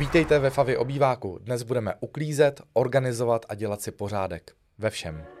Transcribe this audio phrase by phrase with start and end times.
[0.00, 1.38] Vítejte ve Favy obýváku.
[1.42, 4.52] Dnes budeme uklízet, organizovat a dělat si pořádek.
[4.78, 5.39] Ve všem.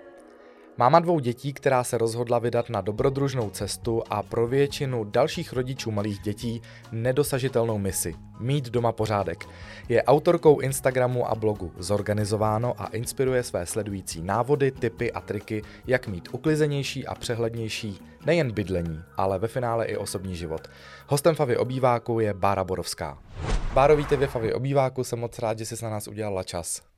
[0.76, 5.90] Máma dvou dětí, která se rozhodla vydat na dobrodružnou cestu a pro většinu dalších rodičů
[5.90, 6.62] malých dětí
[6.92, 9.48] nedosažitelnou misi– mít doma pořádek.
[9.88, 16.06] Je autorkou Instagramu a blogu Zorganizováno a inspiruje své sledující návody, tipy a triky, jak
[16.06, 20.68] mít uklizenější a přehlednější nejen bydlení, ale ve finále i osobní život.
[21.06, 23.18] Hostem Favy obýváku je Bára Borovská.
[23.74, 26.89] Báro, vítej ve Favy obýváku, jsem moc rád, že jsi na nás udělala čas.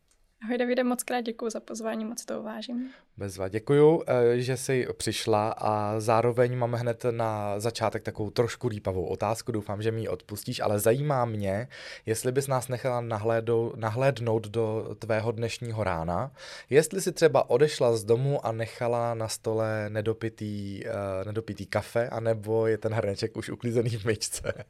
[0.45, 2.91] Ahoj Davide, moc krát děkuji za pozvání, moc to uvážím.
[3.17, 9.05] Bezva, děkuju, eh, že jsi přišla a zároveň máme hned na začátek takovou trošku rýpavou
[9.05, 11.69] otázku, doufám, že mi ji odpustíš, ale zajímá mě,
[12.07, 16.33] jestli bys nás nechala nahlédou, nahlédnout do tvého dnešního rána,
[16.71, 22.67] jestli si třeba odešla z domu a nechala na stole nedopitý, uh, nedopitý kafe, anebo
[22.67, 24.65] je ten hrneček už uklízený v myčce.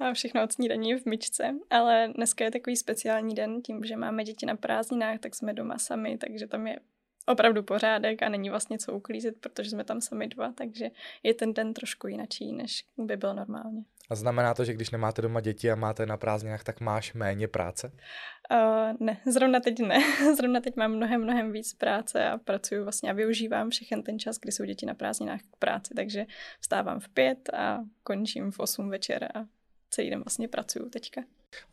[0.00, 4.24] A všechno od snídaní v myčce, ale dneska je takový speciální den, tím, že máme
[4.24, 6.78] děti na prázdninách, tak jsme doma sami, takže tam je
[7.26, 10.90] opravdu pořádek a není vlastně co uklízet, protože jsme tam sami dva, takže
[11.22, 13.84] je ten den trošku jinačí, než by byl normálně.
[14.10, 17.48] A znamená to, že když nemáte doma děti a máte na prázdninách, tak máš méně
[17.48, 17.92] práce?
[18.50, 19.98] Uh, ne, zrovna teď ne.
[20.36, 24.38] zrovna teď mám mnohem, mnohem víc práce a pracuji vlastně a využívám všechen ten čas,
[24.38, 26.26] kdy jsou děti na prázdninách k práci, takže
[26.60, 29.46] vstávám v pět a končím v osm večer a
[29.90, 31.22] celý den vlastně pracuju teďka.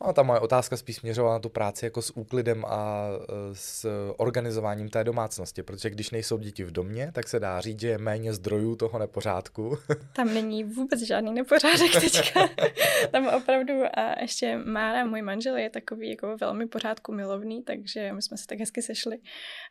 [0.06, 3.88] No, ta moje otázka spíš směřovala na tu práci jako s úklidem a e, s
[4.16, 7.98] organizováním té domácnosti, protože když nejsou děti v domě, tak se dá říct, že je
[7.98, 9.78] méně zdrojů toho nepořádku.
[10.16, 12.48] Tam není vůbec žádný nepořádek teďka.
[13.12, 18.22] Tam opravdu a ještě Mára, můj manžel, je takový jako velmi pořádku milovný, takže my
[18.22, 19.18] jsme se tak hezky sešli.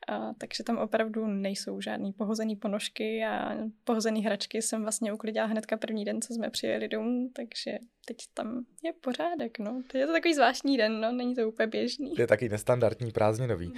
[0.08, 5.78] A, takže tam opravdu nejsou žádný pohozený ponožky a pohozený hračky jsem vlastně uklidila hnedka
[5.78, 9.82] první den, co jsme přijeli domů, takže teď tam je pořádek, no.
[9.92, 12.14] Teď je to takový zvláštní den, no, není to úplně běžný.
[12.18, 13.68] Je taky nestandardní prázdninový.
[13.68, 13.74] Mm.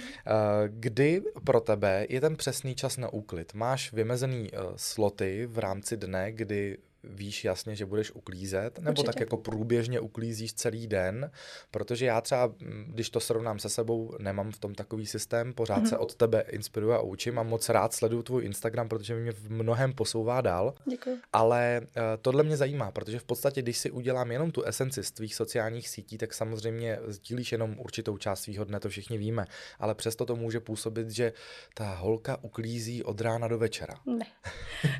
[0.68, 3.54] Kdy pro tebe je ten přesný čas na úklid?
[3.54, 9.06] Máš vymezený uh, sloty v rámci dne, kdy víš jasně, že budeš uklízet, nebo Určitě.
[9.06, 11.30] tak jako průběžně uklízíš celý den,
[11.70, 15.82] protože já třeba, mm, když to srovnám se sebou, nemám v tom takový systém, pořád
[15.82, 15.88] mm-hmm.
[15.88, 19.50] se od tebe inspiruji a učím a moc rád sleduju tvůj Instagram, protože mě v
[19.50, 20.74] mnohem posouvá dál.
[20.90, 21.18] Děkuji.
[21.32, 25.10] Ale uh, tohle mě zajímá, protože v podstatě, když si udělám jenom tu esenci z
[25.10, 29.44] tvých sociálních sítí, tak samozřejmě sdílíš jenom určitou část svého dne, to všichni víme,
[29.78, 31.32] ale přesto to může působit, že
[31.74, 33.94] ta holka uklízí od rána do večera.
[34.06, 34.26] Ne,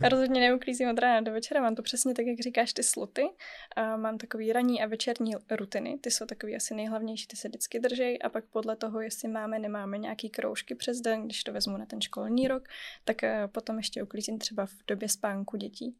[0.11, 3.28] rozhodně neuklízím od rána do večera, mám to přes přesně tak, jak říkáš, ty sloty.
[3.76, 7.80] A mám takový ranní a večerní rutiny, ty jsou takový asi nejhlavnější, ty se vždycky
[7.80, 11.76] držej a pak podle toho, jestli máme, nemáme nějaký kroužky přes den, když to vezmu
[11.76, 12.68] na ten školní rok,
[13.04, 15.96] tak eh, potom ještě uklízím třeba v době spánku dětí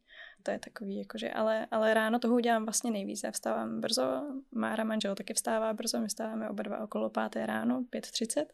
[0.46, 3.22] to je takový, jakože, ale, ale ráno toho udělám vlastně nejvíc.
[3.24, 7.80] Já vstávám brzo, Mára manžel taky vstává brzo, my vstáváme oba dva okolo páté ráno,
[7.80, 8.46] 5.30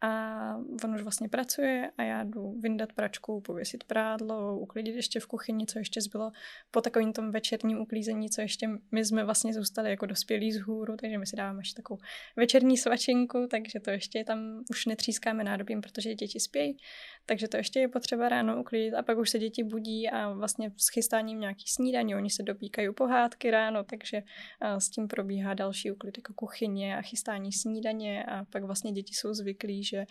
[0.00, 5.26] a on už vlastně pracuje a já jdu vyndat pračku, pověsit prádlo, uklidit ještě v
[5.26, 6.32] kuchyni, co ještě zbylo
[6.70, 10.96] po takovým tom večerním uklízení, co ještě my jsme vlastně zůstali jako dospělí z hůru,
[10.96, 12.00] takže my si dáváme ještě takovou
[12.36, 16.76] večerní svačinku, takže to ještě tam už netřískáme nádobím, protože děti spějí,
[17.26, 20.72] takže to ještě je potřeba ráno uklidit a pak už se děti budí a vlastně
[20.76, 24.22] s chystáním nějaký snídaní, oni se dopíkají pohádky ráno, takže
[24.78, 29.34] s tím probíhá další uklid jako kuchyně a chystání snídaně a pak vlastně děti jsou
[29.34, 30.06] zvyklí, že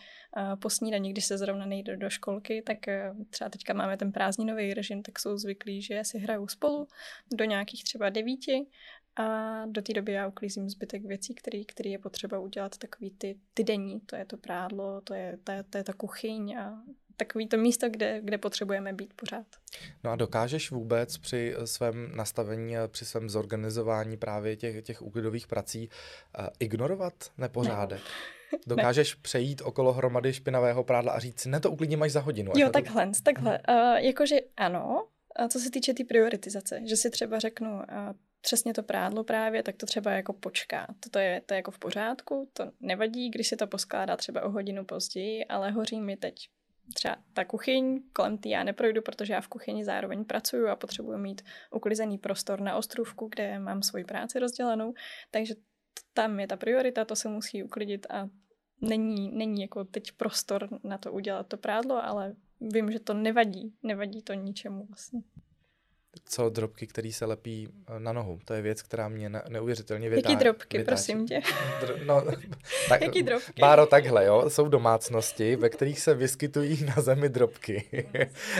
[0.59, 4.73] po snídaní, když se zrovna nejde do školky, tak e, třeba teďka máme ten prázdninový
[4.73, 6.87] režim, tak jsou zvyklí, že si hrajou spolu
[7.33, 8.67] do nějakých třeba devíti
[9.15, 13.39] a do té doby já uklízím zbytek věcí, který, který je potřeba udělat takový ty,
[13.53, 16.83] ty denní, to je to prádlo, to je, to je, to je ta kuchyň a
[17.17, 19.45] takový to místo, kde, kde potřebujeme být pořád.
[20.03, 25.89] No a dokážeš vůbec při svém nastavení, při svém zorganizování právě těch, těch úklidových prací
[26.39, 27.99] uh, ignorovat nepořádek?
[27.99, 28.59] Ne.
[28.67, 29.21] Dokážeš ne.
[29.21, 32.51] přejít okolo hromady špinavého prádla a říct si, ne, to uklidím až za hodinu.
[32.55, 33.21] Jo, takhle, to...
[33.23, 33.59] takhle.
[33.69, 37.83] Uh, jakože ano, a co se týče té tý prioritizace, že si třeba řeknu, uh,
[38.41, 40.87] přesně to prádlo právě, tak to třeba jako počká.
[41.11, 44.49] To je, to je jako v pořádku, to nevadí, když se to poskládá třeba o
[44.49, 46.35] hodinu později, ale hoří mi teď
[46.93, 51.17] třeba ta kuchyň, kolem té já neprojdu, protože já v kuchyni zároveň pracuju a potřebuji
[51.17, 51.41] mít
[51.71, 54.93] uklizený prostor na ostrůvku, kde mám svoji práci rozdělenou,
[55.31, 55.55] takže
[56.13, 58.29] tam je ta priorita, to se musí uklidit a
[58.81, 63.73] není, není jako teď prostor na to udělat to prádlo, ale vím, že to nevadí,
[63.83, 65.21] nevadí to ničemu vlastně.
[66.25, 68.39] Co drobky, které se lepí eh, na nohu.
[68.45, 70.33] To je věc, která mě neuvěřitelně vytáčí.
[70.33, 70.95] Jaký drobky, vytáčí.
[70.95, 71.41] prosím tě?
[72.05, 72.23] no,
[72.89, 73.61] tak, Jaký drobky?
[73.61, 74.49] Báro, takhle, jo.
[74.49, 78.05] Jsou domácnosti, ve kterých se vyskytují na zemi drobky.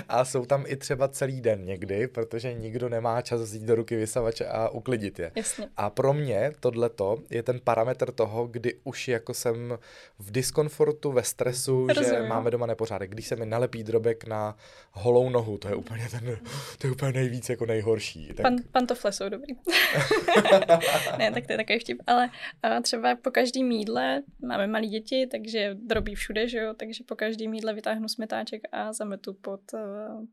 [0.10, 3.96] a jsou tam i třeba celý den někdy, protože nikdo nemá čas vzít do ruky
[3.96, 5.32] vysavač a uklidit je.
[5.36, 5.68] Jasně.
[5.78, 9.78] A pro mě tohleto je ten parametr toho, kdy už jako jsem
[10.20, 12.10] v diskomfortu, ve stresu, Rozumím.
[12.10, 13.10] že máme doma nepořádek.
[13.12, 14.56] Když se mi nalepí drobek na
[14.92, 16.38] holou nohu, to je úplně ten,
[16.78, 18.28] to je úplně nejvíc jako nejhorší.
[18.28, 18.42] Tak...
[18.42, 19.56] Pan, pantofle jsou dobrý.
[21.18, 22.02] ne, tak to je takový vtip.
[22.08, 22.30] Ale
[22.64, 26.74] a třeba po každém mídle máme malé děti, takže drobí všude, že jo?
[26.74, 29.80] Takže po každém mídle vytáhnu smetáček a zametu pod, eh,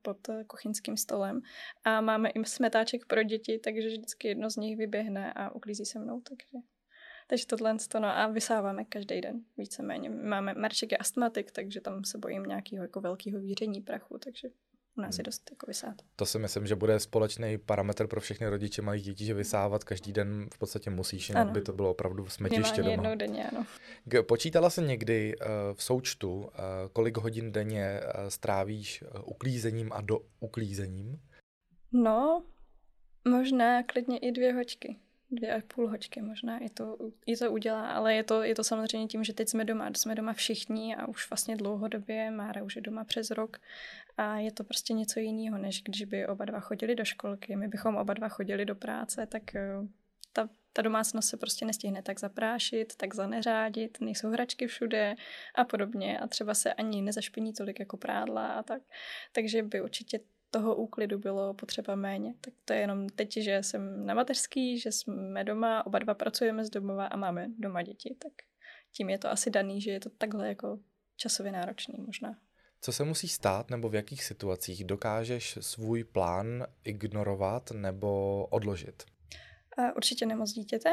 [0.02, 1.40] pod kuchyňským stolem.
[1.84, 5.98] A máme i smetáček pro děti, takže vždycky jedno z nich vyběhne a uklízí se
[5.98, 6.66] mnou, takže...
[7.26, 10.10] Takže tohle to, no a vysáváme každý den, víceméně.
[10.10, 14.48] Máme, Marček je astmatik, takže tam se bojím nějakého jako velkého víření prachu, takže
[14.98, 15.24] u nás je hmm.
[15.24, 15.94] dost jako vysát.
[16.16, 20.12] To si myslím, že bude společný parametr pro všechny rodiče malých dětí, že vysávat každý
[20.12, 22.90] den v podstatě musíš, jinak by to bylo opravdu smetiště doma.
[22.90, 23.66] jednou denně, ano.
[24.22, 26.48] Počítala se někdy uh, v součtu, uh,
[26.92, 31.20] kolik hodin denně uh, strávíš uklízením a do uklízením?
[31.92, 32.44] No,
[33.28, 34.96] možná klidně i dvě hoďky
[35.32, 36.96] dvě a půl hoďky možná i to,
[37.26, 40.14] i to udělá, ale je to, je to samozřejmě tím, že teď jsme doma, jsme
[40.14, 43.56] doma všichni a už vlastně dlouhodobě, Mára už je doma přes rok
[44.16, 47.68] a je to prostě něco jiného, než když by oba dva chodili do školky, my
[47.68, 49.76] bychom oba dva chodili do práce, tak eh,
[50.32, 55.14] ta, ta domácnost se prostě nestihne tak zaprášit, tak zaneřádit, nejsou hračky všude
[55.54, 58.82] a podobně a třeba se ani nezašpiní tolik jako prádla a tak.
[59.32, 60.20] Takže by určitě
[60.50, 62.34] toho úklidu bylo potřeba méně.
[62.40, 66.64] Tak to je jenom teď, že jsem na mateřský, že jsme doma, oba dva pracujeme
[66.64, 68.32] z domova a máme doma děti, tak
[68.92, 70.78] tím je to asi daný, že je to takhle jako
[71.16, 72.38] časově náročný možná.
[72.84, 79.02] Co se musí stát nebo v jakých situacích dokážeš svůj plán ignorovat nebo odložit?
[79.96, 80.90] Určitě nemoc dítěte,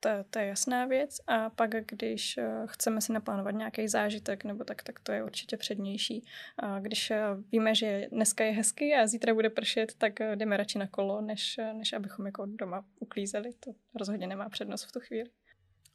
[0.00, 1.20] to, to je jasná věc.
[1.26, 5.56] A pak, když eh, chceme si naplánovat nějaký zážitek, nebo tak, tak to je určitě
[5.56, 6.24] přednější.
[6.58, 7.22] A když eh,
[7.52, 11.20] víme, že dneska je hezky a zítra bude pršet, tak eh, jdeme radši na kolo,
[11.20, 13.50] než, než abychom jako doma uklízeli.
[13.60, 15.30] To rozhodně nemá přednost v tu chvíli.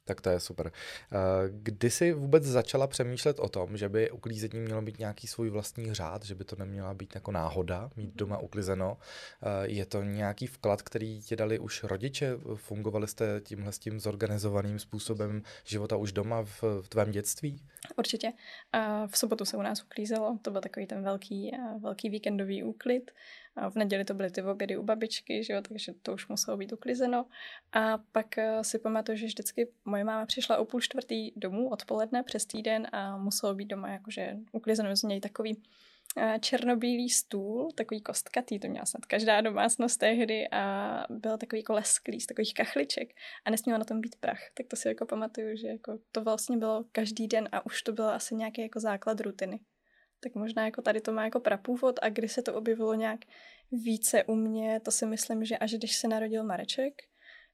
[0.06, 0.72] Tak to je super.
[0.72, 1.16] Eh,
[1.48, 5.94] kdy jsi vůbec začala přemýšlet o tom, že by uklízení mělo být nějaký svůj vlastní
[5.94, 8.16] řád, že by to neměla být jako náhoda, mít mhm.
[8.16, 8.98] doma uklizeno?
[9.42, 12.32] Eh, je to nějaký vklad, který ti dali už rodiče?
[12.54, 17.60] Fungovali jste tímhle s tím zorganizovaným způsobem života už doma v, v tvém dětství?
[17.96, 18.32] Určitě.
[19.06, 23.10] V sobotu se u nás uklízelo, to byl takový ten velký, eh, velký víkendový úklid.
[23.70, 26.72] V neděli to byly ty obědy u babičky, že jo, takže to už muselo být
[26.72, 27.26] uklizeno.
[27.72, 32.22] A pak eh, si pamatuju, že vždycky moje máma přišla o půl čtvrtý domů odpoledne
[32.22, 35.62] přes týden a muselo být doma jakože uklizeno z něj takový
[36.16, 41.72] eh, černobílý stůl, takový kostkatý, to měla snad každá domácnost tehdy a byl takový jako
[41.72, 43.14] lesklý z takových kachliček
[43.44, 44.40] a nesmělo na tom být prach.
[44.54, 47.92] Tak to si jako pamatuju, že jako to vlastně bylo každý den a už to
[47.92, 49.60] bylo asi nějaký jako základ rutiny
[50.20, 53.20] tak možná jako tady to má jako prapůvod a kdy se to objevilo nějak
[53.72, 57.02] více u mě, to si myslím, že až když se narodil Mareček,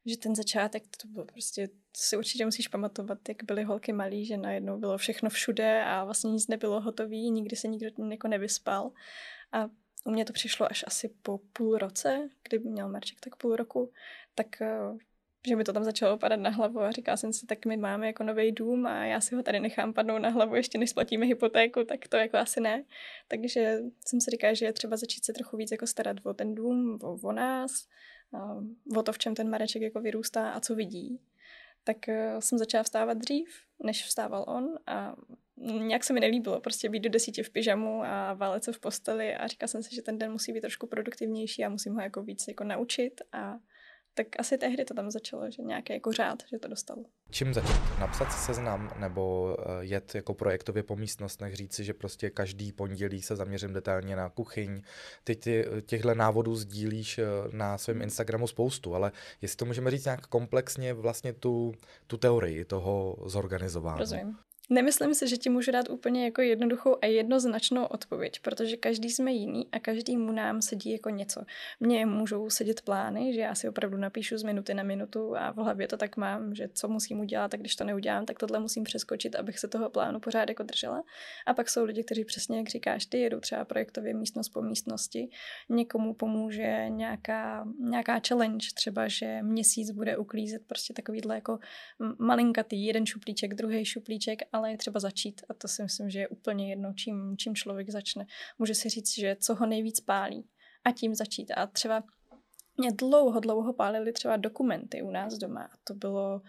[0.06, 4.26] že ten začátek, to bylo prostě, to si určitě musíš pamatovat, jak byly holky malí,
[4.26, 8.92] že najednou bylo všechno všude a vlastně nic nebylo hotový, nikdy se nikdo jako nevyspal.
[9.52, 9.68] A
[10.04, 13.92] u mě to přišlo až asi po půl roce, kdy měl Marček tak půl roku,
[14.34, 14.78] tak eh,
[15.48, 18.06] že mi to tam začalo padat na hlavu a říkala jsem si, tak my máme
[18.06, 21.26] jako nový dům a já si ho tady nechám padnout na hlavu, ještě než splatíme
[21.26, 22.84] hypotéku, tak to jako asi ne.
[23.28, 26.54] Takže jsem si říkala, že je třeba začít se trochu víc jako starat o ten
[26.54, 27.88] dům, o, o nás,
[28.96, 31.20] o to, v čem ten Mareček jako vyrůstá a co vidí.
[31.84, 33.48] Tak e, jsem začala vstávat dřív,
[33.84, 35.17] než vstával on a
[35.62, 39.34] nějak se mi nelíbilo prostě být do desíti v pyžamu a válet se v posteli
[39.34, 42.22] a říkala jsem si, že ten den musí být trošku produktivnější a musím ho jako
[42.22, 43.58] víc jako naučit a
[44.14, 47.04] tak asi tehdy to tam začalo, že nějaký jako řád, že to dostalo.
[47.31, 47.98] Čím začít?
[48.00, 53.22] Napsat si seznam nebo eh, jet jako projektově po místnostech, říci, že prostě každý pondělí
[53.22, 54.82] se zaměřím detailně na kuchyň.
[55.24, 60.04] Ty, ty těchto návodů sdílíš eh, na svém Instagramu spoustu, ale jestli to můžeme říct
[60.04, 61.72] nějak komplexně vlastně tu,
[62.06, 63.98] tu teorii toho zorganizování.
[63.98, 64.38] Rozumím.
[64.70, 69.32] Nemyslím si, že ti můžu dát úplně jako jednoduchou a jednoznačnou odpověď, protože každý jsme
[69.32, 71.42] jiný a každý mu nám sedí jako něco.
[71.81, 75.56] Mně můžou sedět plány, že já si opravdu napíšu z minuty na minutu a v
[75.56, 78.84] hlavě to tak mám, že co musím udělat a když to neudělám, tak tohle musím
[78.84, 81.04] přeskočit, abych se toho plánu pořád jako držela.
[81.46, 85.28] A pak jsou lidi, kteří přesně, jak říkáš, ty jedou třeba projektově místnost po místnosti,
[85.69, 91.58] někomu pomůže nějaká, nějaká challenge, třeba, že měsíc bude uklízet prostě takovýhle jako
[92.19, 96.28] malinkatý, jeden šuplíček, druhý šuplíček, ale je třeba začít a to si myslím, že je
[96.28, 98.26] úplně jedno, čím, čím člověk začne.
[98.58, 100.48] Může si říct, že co ho nejvíc pálí
[100.84, 101.50] a tím začít.
[101.50, 102.02] A třeba
[102.76, 105.68] mě dlouho, dlouho pálili třeba dokumenty u nás doma.
[105.84, 106.42] To bylo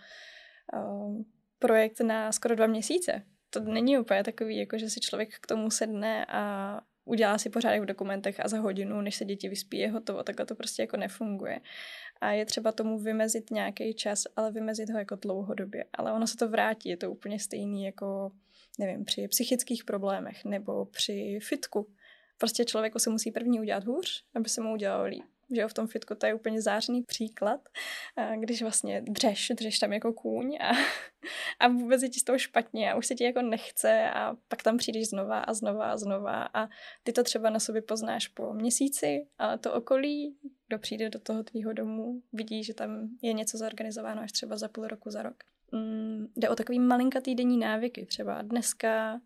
[0.74, 1.22] uh,
[1.60, 3.25] projekt na skoro dva měsíce.
[3.50, 7.81] To není úplně takový, jako že si člověk k tomu sedne a udělá si pořádek
[7.81, 10.24] v dokumentech a za hodinu, než se děti vyspí, je hotovo.
[10.24, 11.60] Takhle to prostě jako nefunguje.
[12.22, 15.86] A je třeba tomu vymezit nějaký čas, ale vymezit ho jako dlouhodobě.
[15.93, 18.31] Ale ono se to vrátí, je to úplně stejný jako,
[18.79, 21.88] nevím, při psychických problémech nebo při fitku.
[22.38, 25.74] Prostě člověku se musí první udělat hůř, aby se mu udělalo líp že jo, v
[25.74, 27.62] tom fitku to je úplně zářný příklad,
[28.39, 30.72] když vlastně dřeš, dřeš tam jako kůň a,
[31.60, 34.63] a vůbec je ti z toho špatně a už se ti jako nechce a pak
[34.63, 36.69] tam přijdeš znova a znova a znova a
[37.03, 41.43] ty to třeba na sobě poznáš po měsíci, ale to okolí, kdo přijde do toho
[41.43, 45.43] tvýho domu, vidí, že tam je něco zorganizováno až třeba za půl roku, za rok.
[45.72, 48.05] Mm, jde o takový malinkatý denní návyky.
[48.05, 49.22] Třeba dneska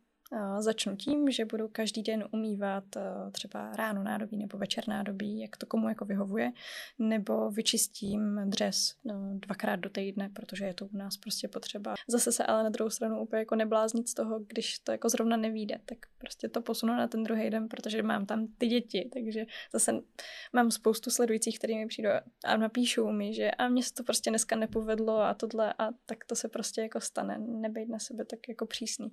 [0.60, 5.57] Začnu tím, že budu každý den umývat eh, třeba ráno nádobí nebo večer nádobí, jak
[5.57, 6.51] to komu jako vyhovuje,
[7.00, 11.96] nebo vyčistím dřez no, dvakrát do týdne, protože je to u nás prostě potřeba.
[12.07, 15.38] Zase se ale na druhou stranu úplně jako nebláznit z toho, když to jako zrovna
[15.38, 19.46] nevíde, tak prostě to posunu na ten druhý den, protože mám tam ty děti, takže
[19.74, 20.01] zase
[20.53, 22.10] mám spoustu sledujících, který mi přijdou
[22.46, 26.25] a napíšou mi, že a mně se to prostě dneska nepovedlo a tohle a tak
[26.25, 29.12] to se prostě jako stane, nebejt na sebe tak jako přísný.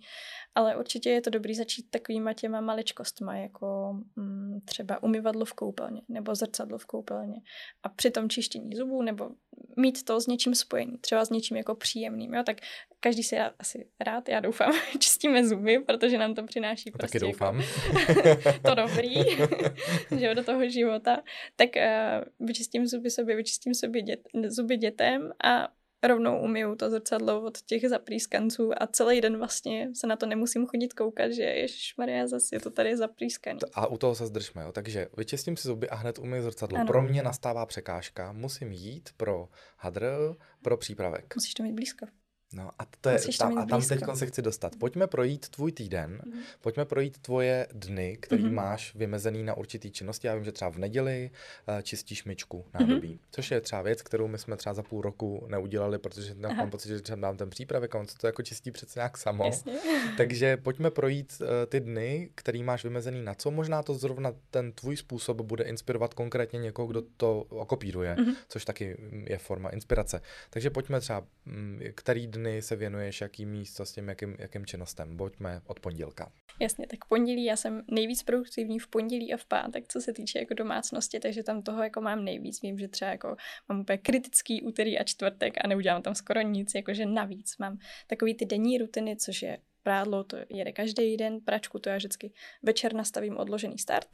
[0.54, 5.52] Ale určitě určitě je to dobrý začít takovýma těma maličkostma, jako mm, třeba umyvadlo v
[5.52, 7.36] koupelně nebo zrcadlo v koupelně.
[7.82, 9.30] A při tom čištění zubů nebo
[9.76, 12.34] mít to s něčím spojení, třeba s něčím jako příjemným.
[12.34, 12.42] Jo?
[12.42, 12.56] Tak
[13.00, 17.18] každý si rád, asi rád, já doufám, čistíme zuby, protože nám to přináší no, prostě
[17.18, 17.60] Taky jako doufám.
[18.08, 19.14] Jako to dobrý,
[20.18, 21.22] že do toho života.
[21.56, 25.68] Tak uh, vyčistím zuby sobě, vyčistím sobě dět, zuby dětem a
[26.06, 30.66] rovnou umiju to zrcadlo od těch zaprýskanců a celý den vlastně se na to nemusím
[30.66, 31.66] chodit koukat, že
[31.98, 33.58] Maria zase je to tady zaprýskaný.
[33.74, 34.72] A u toho se zdržme, jo.
[34.72, 36.78] takže vyčistím si zuby a hned umiju zrcadlo.
[36.78, 36.86] Ano.
[36.86, 41.34] Pro mě nastává překážka, musím jít pro hadr, pro přípravek.
[41.36, 42.06] Musíš to mít blízko.
[42.54, 44.76] No a, to je, tam, a tam teď se chci dostat.
[44.76, 46.40] Pojďme projít tvůj týden, mm.
[46.60, 48.54] pojďme projít tvoje dny, který mm.
[48.54, 50.26] máš vymezený na určitý činnosti.
[50.26, 51.30] Já vím, že třeba v neděli
[51.68, 53.18] uh, čistíš myčku nádobí, mm.
[53.30, 56.54] což je třeba věc, kterou my jsme třeba za půl roku neudělali, protože Aha.
[56.54, 59.18] mám pocit, že třeba dám ten přípravek a on se to jako čistí přece nějak
[59.18, 59.44] samo.
[59.44, 59.72] Jasně.
[60.16, 63.50] Takže pojďme projít uh, ty dny, který máš vymezený na co.
[63.50, 68.32] Možná to zrovna ten tvůj způsob bude inspirovat konkrétně někoho, kdo to okopíruje, mm.
[68.48, 68.96] což taky
[69.26, 70.20] je forma inspirace.
[70.50, 74.66] Takže pojďme třeba, mm, který dny dny se věnuješ, jaký místo s tím, jakým, jakým
[74.66, 75.16] činnostem?
[75.16, 76.32] Pojďme od pondělka.
[76.60, 80.38] Jasně, tak pondělí já jsem nejvíc produktivní v pondělí a v pátek, co se týče
[80.38, 82.62] jako domácnosti, takže tam toho jako mám nejvíc.
[82.62, 83.36] Vím, že třeba jako
[83.68, 88.34] mám úplně kritický úterý a čtvrtek a neudělám tam skoro nic, jakože navíc mám takový
[88.34, 92.32] ty denní rutiny, což je prádlo, to jede každý den, pračku to já vždycky
[92.62, 94.08] večer nastavím odložený start,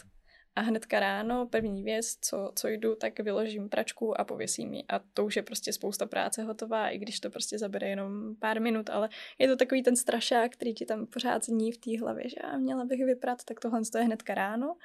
[0.56, 4.84] a hnedka ráno, první věc, co, co jdu, tak vyložím pračku a pověsím ji.
[4.88, 8.60] A to už je prostě spousta práce hotová, i když to prostě zabere jenom pár
[8.60, 12.28] minut, ale je to takový ten strašák, který ti tam pořád zní v té hlavě,
[12.28, 14.76] že já měla bych vyprat, tak tohle je hnedka ráno.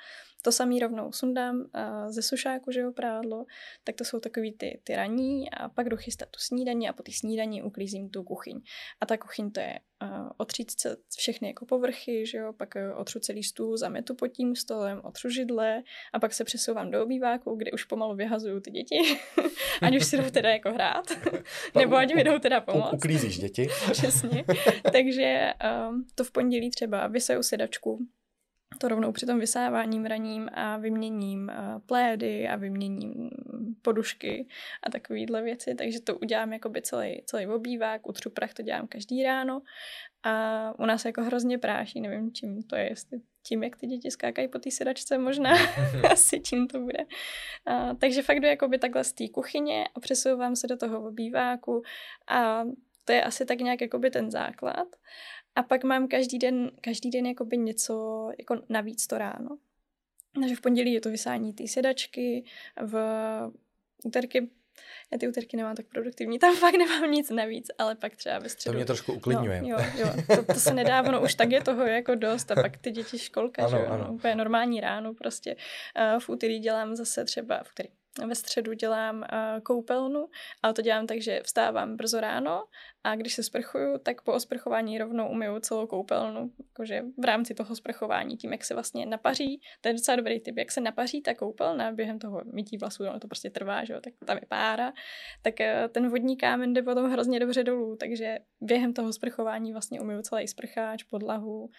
[0.45, 1.65] To samý rovnou sundám uh,
[2.09, 3.45] ze sušáku, že jo, prádlo,
[3.83, 7.03] tak to jsou takový ty, ty raní a pak jdu chystat tu snídaní a po
[7.03, 8.61] té snídaní uklízím tu kuchyň.
[9.01, 12.99] A ta kuchyň to je uh, otřít se všechny jako povrchy, že jo, pak uh,
[12.99, 15.83] otřu celý stůl, zametu pod tím stolem, otřu židle
[16.13, 18.97] a pak se přesouvám do obýváku, kde už pomalu vyhazuju ty děti,
[19.81, 21.05] ať už si jdou teda jako hrát,
[21.75, 22.93] nebo ať mi jdou teda pomoct.
[22.93, 23.67] Uklízíš děti.
[23.91, 24.45] Přesně.
[24.91, 25.53] Takže
[25.89, 28.07] um, to v pondělí třeba vyseju sedačku,
[28.77, 33.29] to rovnou při tom vysávání raním a vyměním uh, plédy a vyměním
[33.81, 34.47] podušky
[34.83, 39.23] a takovýhle věci, takže to udělám jakoby celý, celý obývák, utřu prach, to dělám každý
[39.23, 39.61] ráno
[40.23, 44.11] a u nás jako hrozně práší, nevím čím to je, jestli tím, jak ty děti
[44.11, 45.51] skákají po té sedačce, možná
[46.11, 47.05] asi tím to bude.
[47.65, 51.83] A, takže fakt jdu jakoby takhle z té kuchyně a přesouvám se do toho obýváku
[52.27, 52.63] a
[53.05, 54.87] to je asi tak nějak jakoby ten základ.
[55.55, 59.57] A pak mám každý den, každý den jakoby něco jako navíc to ráno.
[60.41, 62.43] Takže v pondělí je to vysání té sedačky,
[62.81, 62.95] v
[64.03, 64.49] úterky
[65.11, 68.49] já ty úterky nemám tak produktivní, tam fakt nemám nic navíc, ale pak třeba ve
[68.49, 68.73] středu.
[68.73, 69.61] To mě trošku uklidňuje.
[69.61, 72.55] No, jo, jo, to, to se nedá, ono už tak je toho jako dost a
[72.55, 74.05] pak ty děti školka, ano, že jo, ano.
[74.07, 75.55] No, úplně normální ráno prostě.
[75.55, 77.89] Uh, v úterý dělám zase třeba, v úterý,
[78.27, 80.27] ve středu dělám uh, koupelnu,
[80.63, 82.63] ale to dělám tak, že vstávám brzo ráno
[83.03, 87.75] a když se sprchuju, tak po osprchování rovnou umyju celou koupelnu, jakože v rámci toho
[87.75, 91.33] sprchování, tím, jak se vlastně napaří, to je docela dobrý typ, jak se napaří ta
[91.33, 94.93] koupelna během toho mytí vlasů, no to prostě trvá, že jo, tak tam je pára,
[95.41, 100.01] tak uh, ten vodní kámen jde potom hrozně dobře dolů, takže během toho sprchování vlastně
[100.01, 101.69] umyju celý sprcháč, podlahu,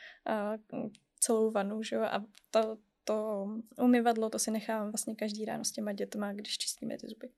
[0.73, 0.91] uh,
[1.21, 2.77] celou vanu, že jo, a to,
[3.07, 3.47] to
[3.79, 7.29] umyvadlo, to si nechávám vlastně každý ráno s těma dětma, když čistíme ty zuby.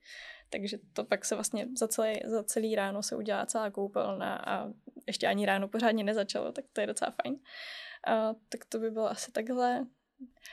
[0.50, 4.72] Takže to pak se vlastně za celý, za celý ráno se udělá celá koupelna a
[5.06, 7.40] ještě ani ráno pořádně nezačalo, tak to je docela fajn.
[8.06, 9.86] A, tak to by bylo asi takhle.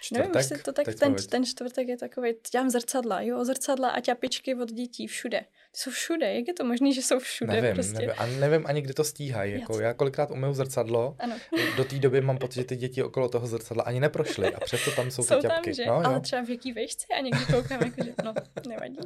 [0.01, 4.01] Čtvrtek, Nevím, jestli to tak, ten, ten čtvrtek je takový, dělám zrcadla, jo, zrcadla a
[4.01, 5.45] ťapičky od dětí všude.
[5.75, 7.93] Jsou všude, jak je to možné, že jsou všude nevím, prostě?
[7.93, 9.53] Nevím, a nevím ani, kdy to stíhají.
[9.53, 11.35] Jako, já kolikrát umyju zrcadlo, ano.
[11.77, 14.91] do té doby mám pocit, že ty děti okolo toho zrcadla ani neprošly a přesto
[14.91, 15.69] tam jsou, jsou ty ťapky.
[15.69, 15.85] Tam, že?
[15.85, 18.33] No, Ale třeba v jaký vejšce a někdy koukám, jako, že no,
[18.67, 18.99] nevadí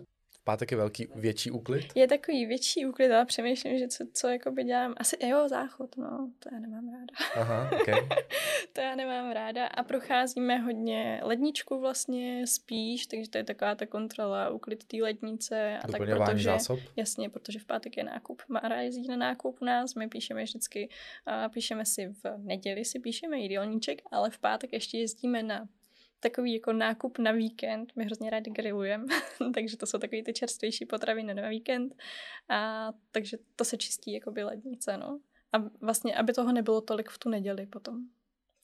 [0.49, 1.85] pátek je velký, větší úklid?
[1.95, 4.93] Je takový větší úklid, ale přemýšlím, že co, co jakoby dělám.
[4.97, 7.41] Asi, jo, záchod, no, to já nemám ráda.
[7.41, 8.07] Aha, okay.
[8.73, 13.85] to já nemám ráda a procházíme hodně ledničku vlastně spíš, takže to je taková ta
[13.85, 15.77] kontrola, úklid té lednice.
[15.77, 16.79] A tak protože, zásob?
[16.95, 18.41] Jasně, protože v pátek je nákup.
[18.47, 20.89] Mára jezdí na nákup u nás, my píšeme vždycky,
[21.25, 25.67] a píšeme si v neděli si píšeme jídelníček, ale v pátek ještě jezdíme na
[26.19, 27.91] takový jako nákup na víkend.
[27.95, 29.05] My hrozně rádi grillujeme,
[29.53, 31.95] takže to jsou takový ty čerstvější potraviny na víkend.
[32.49, 35.19] A takže to se čistí jako by lednice, no.
[35.53, 37.95] A vlastně, aby toho nebylo tolik v tu neděli potom.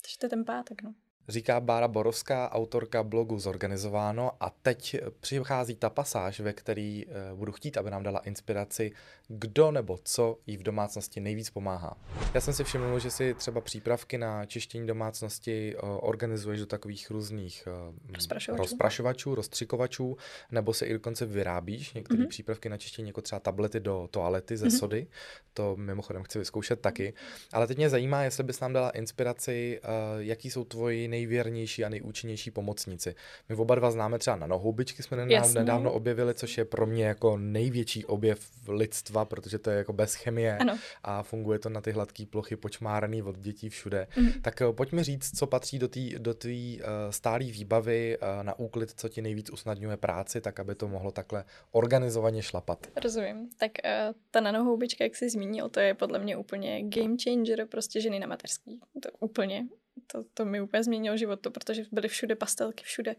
[0.01, 0.93] Takže to je ten pátek, no
[1.27, 7.51] říká Bára Borovská, autorka blogu Zorganizováno a teď přichází ta pasáž, ve který eh, budu
[7.51, 8.91] chtít, aby nám dala inspiraci,
[9.27, 11.97] kdo nebo co jí v domácnosti nejvíc pomáhá.
[12.33, 17.11] Já jsem si všiml, že si třeba přípravky na čištění domácnosti eh, organizuješ do takových
[17.11, 20.17] různých eh, rozprašovačů, rozprašovačů rozstřikovačů,
[20.51, 22.27] nebo se i dokonce vyrábíš některé mm-hmm.
[22.27, 24.79] přípravky na čištění, jako třeba tablety do toalety ze mm-hmm.
[24.79, 25.07] sody.
[25.53, 27.13] To mimochodem chci vyzkoušet taky.
[27.53, 29.81] Ale teď mě zajímá, jestli bys nám dala inspiraci,
[30.17, 33.15] jaký jsou tvoji nejvěrnější a nejúčinnější pomocníci.
[33.49, 37.37] My oba dva známe třeba nanohoubičky, jsme nedávno, nedávno objevili, což je pro mě jako
[37.37, 40.77] největší objev lidstva, protože to je jako bez chemie ano.
[41.03, 44.07] a funguje to na ty hladké plochy, počmáraný od dětí všude.
[44.17, 44.41] Mm.
[44.41, 48.59] Tak eh, pojďme říct, co patří do té do tý, uh, stálé výbavy uh, na
[48.59, 52.87] úklid, co ti nejvíc usnadňuje práci, tak aby to mohlo takhle organizovaně šlapat.
[53.03, 53.49] Rozumím.
[53.57, 58.01] Tak uh, ta nanohoubička, jak jsi zmínil, to je podle mě úplně game changer, prostě
[58.01, 58.79] ženy na mateřský.
[59.01, 59.67] To úplně
[60.07, 63.15] to, to mi úplně změnilo život, to, protože byly všude pastelky, všude,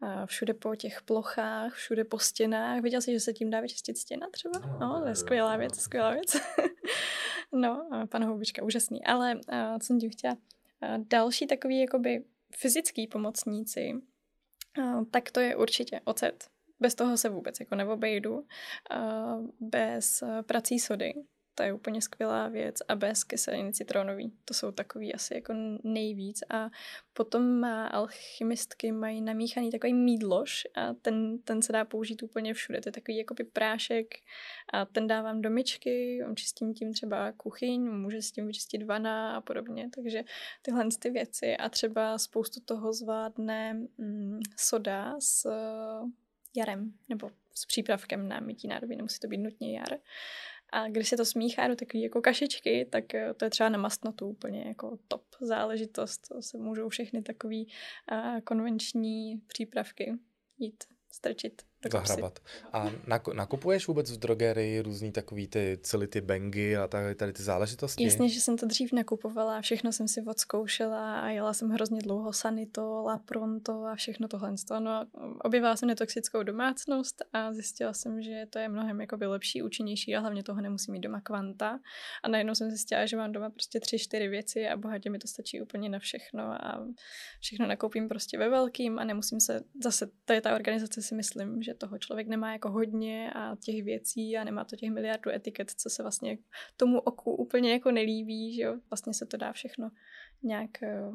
[0.00, 2.82] a všude po těch plochách, všude po stěnách.
[2.82, 4.58] Viděl jsi, že se tím dá vyčistit stěna třeba?
[4.58, 6.36] No, no to je skvělá věc, skvělá věc.
[7.52, 9.04] no, pan Houbička, úžasný.
[9.04, 10.36] Ale a, co jsem tím chtěla?
[10.80, 12.24] A, další takový jakoby
[12.56, 13.92] fyzický pomocníci,
[14.82, 16.44] a, tak to je určitě ocet.
[16.80, 18.46] Bez toho se vůbec jako neobejdu.
[19.60, 21.14] Bez prací sody,
[21.54, 24.32] to je úplně skvělá věc a bez kyseliny citronový.
[24.44, 26.42] To jsou takový asi jako nejvíc.
[26.50, 26.70] A
[27.12, 32.80] potom má alchymistky mají namíchaný takový mídlož a ten, ten se dá použít úplně všude.
[32.80, 34.06] To je takový jakoby prášek
[34.72, 39.40] a ten dávám do myčky, čistím tím třeba kuchyň, může s tím vyčistit vana a
[39.40, 39.90] podobně.
[39.94, 40.22] Takže
[40.62, 46.10] tyhle ty věci a třeba spoustu toho zvládne mm, soda s uh,
[46.56, 49.98] jarem nebo s přípravkem na mytí nádobí, nemusí to být nutně jar.
[50.72, 53.78] A když se to smíchá do takové jako kašičky, tak eh, to je třeba na
[53.78, 56.28] mastnotu úplně jako top záležitost.
[56.28, 57.56] To se můžou všechny takové
[58.12, 60.12] uh, konvenční přípravky
[60.58, 62.38] jít strčit Zahrabat.
[62.72, 62.90] A
[63.32, 68.04] nakupuješ vůbec v drogerii různý takový ty celý ty bengy a tady, tady ty záležitosti?
[68.04, 72.32] Jasně, že jsem to dřív nakupovala, všechno jsem si odzkoušela a jela jsem hrozně dlouho
[72.32, 74.54] Sanito, La Pronto a všechno tohle.
[74.80, 75.06] No,
[75.44, 80.20] objevila jsem netoxickou domácnost a zjistila jsem, že to je mnohem jakoby lepší, účinnější a
[80.20, 81.80] hlavně toho nemusím mít doma kvanta.
[82.22, 85.28] A najednou jsem zjistila, že mám doma prostě tři, čtyři věci a bohatě mi to
[85.28, 86.86] stačí úplně na všechno a
[87.40, 91.62] všechno nakoupím prostě ve velkým a nemusím se, zase to je ta organizace si myslím,
[91.62, 95.30] že že toho člověk nemá jako hodně a těch věcí a nemá to těch miliardů
[95.30, 96.38] etiket, co se vlastně
[96.76, 99.90] tomu oku úplně jako nelíbí, že jo, vlastně se to dá všechno
[100.42, 101.12] nějak eh,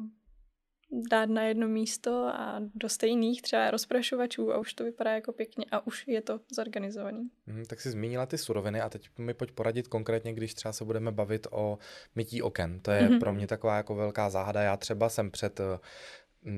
[1.10, 5.64] dát na jedno místo a do stejných třeba rozprašovačů a už to vypadá jako pěkně
[5.70, 7.30] a už je to zorganizovaný.
[7.46, 10.84] Hmm, tak si zmínila ty suroviny a teď mi pojď poradit konkrétně, když třeba se
[10.84, 11.78] budeme bavit o
[12.14, 12.80] mytí oken.
[12.80, 13.20] To je mm-hmm.
[13.20, 14.62] pro mě taková jako velká záhada.
[14.62, 15.78] Já třeba jsem před eh,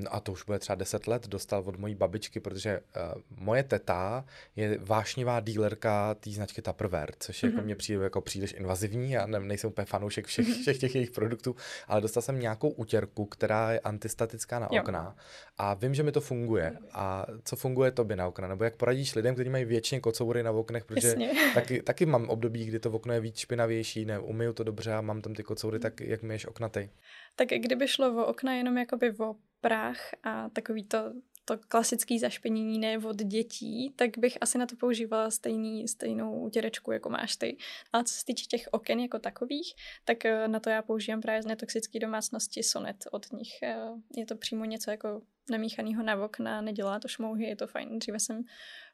[0.09, 4.25] a to už bude třeba 10 let, dostal od mojí babičky, protože uh, moje teta
[4.55, 7.45] je vášnivá dílerka té značky Tupperware, což mm-hmm.
[7.45, 7.65] jako mhm.
[7.65, 10.61] mě přijde jako příliš invazivní, já ne, nejsem úplně fanoušek všech, mm-hmm.
[10.61, 11.55] všech těch jejich produktů,
[11.87, 14.81] ale dostal jsem nějakou utěrku, která je antistatická na jo.
[14.81, 15.15] okna
[15.57, 16.77] a vím, že mi to funguje.
[16.91, 18.47] A co funguje tobě na okna?
[18.47, 21.15] Nebo jak poradíš lidem, kteří mají většině kocoury na oknech, protože
[21.53, 25.01] taky, taky mám období, kdy to okno je víc špinavější, ne, umyju to dobře a
[25.01, 26.89] mám tam ty kocoury, tak jak myješ okna ty?
[27.35, 31.13] Tak kdyby šlo o okna jenom jakoby o prach a takový to,
[31.45, 36.91] to klasické zašpinění ne od dětí, tak bych asi na to používala stejný, stejnou utěrečku,
[36.91, 37.57] jako máš ty.
[37.93, 39.73] A co se týče těch oken jako takových,
[40.05, 43.63] tak eh, na to já používám právě z netoxické domácnosti Sonet od nich.
[43.63, 43.77] Eh,
[44.17, 47.99] je to přímo něco jako namíchaného na okna, nedělá to šmouhy, je to fajn.
[47.99, 48.43] Dříve jsem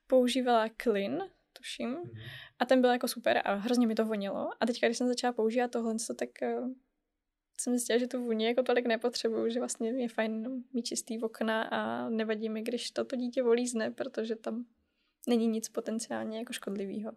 [0.08, 1.24] používala klin,
[1.54, 2.22] tuším, mm-hmm.
[2.60, 4.50] a ten byl jako super a hrozně mi to vonilo.
[4.60, 6.30] A teďka, když jsem začala používat tohle, tak
[7.62, 11.64] jsem zjistila, že tu vůni jako tolik nepotřebuju, že vlastně je fajn mít čistý okna
[11.64, 14.66] a nevadí mi, když toto dítě volízne, protože tam
[15.28, 17.12] není nic potenciálně jako škodlivého.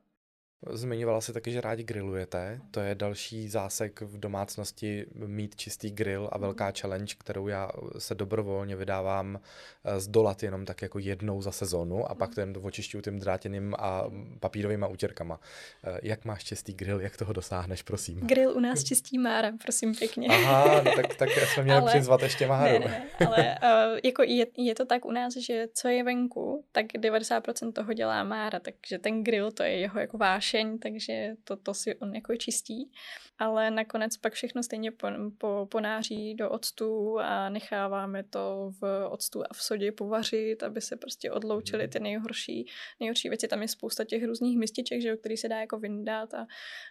[0.69, 2.61] Zmiňovala si taky, že rádi grillujete.
[2.71, 6.75] To je další zásek v domácnosti mít čistý grill a velká mhm.
[6.81, 9.41] challenge, kterou já se dobrovolně vydávám
[9.85, 14.05] eh, zdolat jenom tak jako jednou za sezónu a pak ten očišťuju tím drátěným a
[14.41, 15.41] papírovými útěrkama.
[15.85, 18.21] Eh, jak máš čistý grill, jak toho dosáhneš, prosím?
[18.21, 20.29] Grill u nás čistí Mára, prosím pěkně.
[20.29, 22.79] Aha, no tak, tak jsme měli ale, přizvat ještě Máru.
[22.79, 26.65] Ne, ne, ale uh, jako je, je, to tak u nás, že co je venku,
[26.73, 31.35] tak 90% toho dělá Mára, takže ten grill to je jeho jako váš vášeň, takže
[31.45, 32.91] to, to si on jako čistí.
[33.39, 35.07] Ale nakonec pak všechno stejně po,
[35.39, 40.97] po, ponáří do octu a necháváme to v octu a v sodě povařit, aby se
[40.97, 42.67] prostě odloučily ty nejhorší,
[43.01, 43.49] nejhorší věci.
[43.49, 46.47] Tam je spousta těch různých mističek, že který se dá jako vyndat a,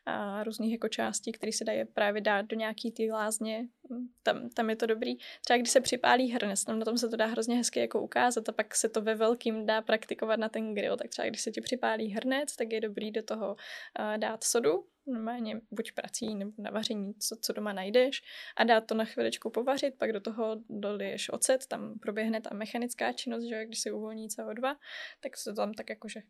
[0.06, 3.68] a různých jako částí, které se dají právě dát do nějaký ty lázně.
[4.24, 5.18] Tam, tam je to dobrý.
[5.18, 8.50] Třeba když se připálí hrnec, tam na tom se to dá hrozně hezky jako ukázat
[8.50, 10.98] a pak se to ve velkým dá praktikovat na ten grill.
[10.98, 13.56] Tak třeba když se ti připálí hrnec, tak je dobrý do toho
[14.18, 18.22] dát sodu, normálně buď prací nebo na vaření, co, co doma najdeš
[18.58, 23.14] a dát to na chviličku povařit, pak do toho doliješ ocet, tam proběhne ta mechanická
[23.14, 24.76] činnost, že když se uvolní CO2,
[25.20, 26.22] tak se to tam tak jakože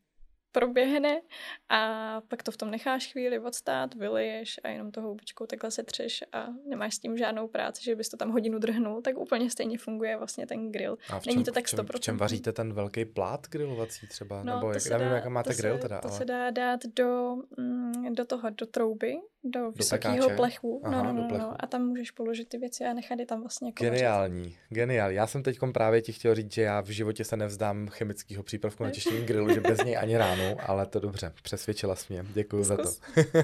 [0.51, 1.21] proběhne
[1.69, 5.83] a pak to v tom necháš chvíli odstát, vyliješ a jenom to houbičkou takhle se
[5.83, 9.49] třeš a nemáš s tím žádnou práci, že bys to tam hodinu drhnul, tak úplně
[9.49, 10.97] stejně funguje vlastně ten grill.
[11.09, 11.67] A v čem, Není to tak 100%.
[11.67, 14.43] V čem, v čem vaříte ten velký plát grilovací třeba?
[14.43, 16.01] No, Nebo jak, nevím, jaká máte grill se, teda.
[16.01, 16.17] To ale...
[16.17, 20.81] se dá dát do, mm, do toho, do trouby, do vysokého plechu.
[20.83, 23.41] Aha, no, no, no, no, a tam můžeš položit ty věci a nechat je tam
[23.41, 24.57] vlastně jako Geniální, vařit.
[24.69, 25.15] geniální.
[25.15, 28.83] Já jsem teď právě ti chtěl říct, že já v životě se nevzdám chemického přípravku
[28.83, 32.25] na těštění grilu, že bez něj ani ráno, ale to dobře, přesvědčila jsi mě.
[32.33, 32.89] Děkuji za to.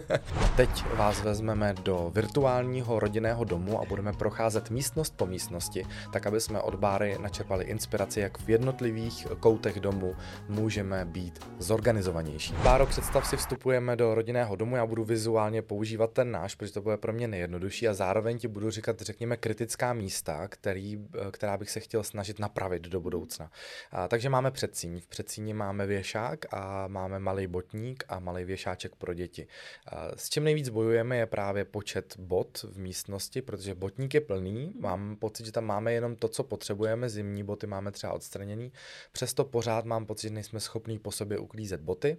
[0.58, 6.42] teď vás vezmeme do virtuálního rodinného domu a budeme procházet místnost po místnosti, tak aby
[6.42, 10.16] jsme od Báry načerpali inspiraci, jak v jednotlivých koutech domu
[10.50, 12.54] můžeme být zorganizovanější.
[12.64, 16.74] Báro, představ si, vstupujeme do rodinného domu, já budu vizuálně používat používat ten náš, protože
[16.74, 21.32] to bude pro mě nejjednodušší a zároveň ti budu říkat, řekněme, kritická místa, který, eh,
[21.32, 23.52] která bych se chtěl snažit napravit do budoucna.
[23.92, 25.00] A, takže máme předsíň.
[25.00, 29.48] V předsíni máme věšák a máme malý botník a malý věšáček pro děti.
[29.88, 34.74] A, s čím nejvíc bojujeme je právě počet bot v místnosti, protože botník je plný,
[34.80, 38.72] mám pocit, že tam máme jenom to, co potřebujeme, zimní boty máme třeba odstraněný,
[39.12, 42.18] přesto pořád mám pocit, že nejsme schopní po sobě uklízet boty.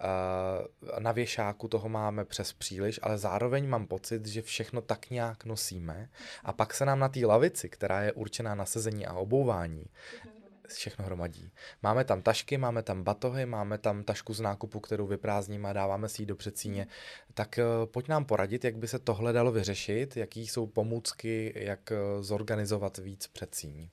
[0.00, 5.44] A, na věšáku toho máme přes příliš ale zároveň mám pocit, že všechno tak nějak
[5.44, 6.08] nosíme
[6.44, 9.84] a pak se nám na té lavici, která je určená na sezení a obouvání,
[10.68, 11.52] všechno hromadí.
[11.82, 16.08] Máme tam tašky, máme tam batohy, máme tam tašku z nákupu, kterou vyprázdníme a dáváme
[16.08, 16.86] si ji do předsíně.
[17.34, 21.90] Tak uh, pojď nám poradit, jak by se tohle dalo vyřešit, jaký jsou pomůcky, jak
[21.90, 23.90] uh, zorganizovat víc předsíní.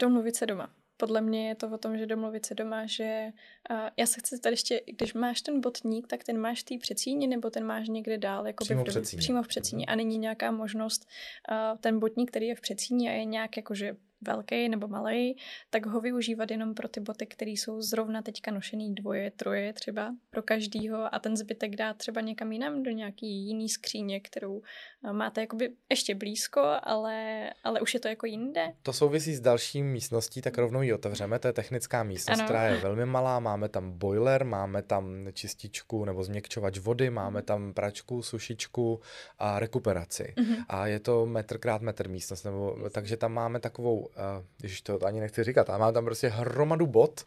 [0.00, 3.26] Domluvit se doma podle mě je to o tom, že domluvit se doma, že
[3.70, 7.26] uh, já se chci tady ještě, když máš ten botník, tak ten máš v té
[7.26, 9.18] nebo ten máš někde dál, jako přímo, v, přecíni.
[9.20, 9.92] přímo v přecíni mhm.
[9.92, 11.06] a není nějaká možnost
[11.50, 15.36] uh, ten botník, který je v přecíni a je nějak jakože velký nebo malý,
[15.70, 20.14] tak ho využívat jenom pro ty boty, které jsou zrovna teďka nošený dvoje, troje třeba
[20.30, 24.62] pro každýho a ten zbytek dát třeba někam jinam do nějaký jiný skříně, kterou
[25.04, 28.72] eh, máte jakoby ještě blízko, ale, ale už je to jako jinde.
[28.82, 31.38] To souvisí s další místností, tak rovnou ji otevřeme.
[31.38, 32.44] To je technická místnost, ano.
[32.44, 33.40] která je velmi malá.
[33.40, 39.00] Máme tam boiler, máme tam čističku nebo změkčovač vody, máme tam pračku, sušičku
[39.38, 40.34] a rekuperaci.
[40.36, 40.64] Mm-hmm.
[40.68, 45.06] A je to metr krát metr místnost, nebo, takže tam máme takovou uh, když to
[45.06, 47.24] ani nechci říkat, ale mám tam prostě hromadu bot,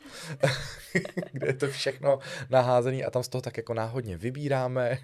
[1.31, 4.97] kde je to všechno naházený a tam z toho tak jako náhodně vybíráme.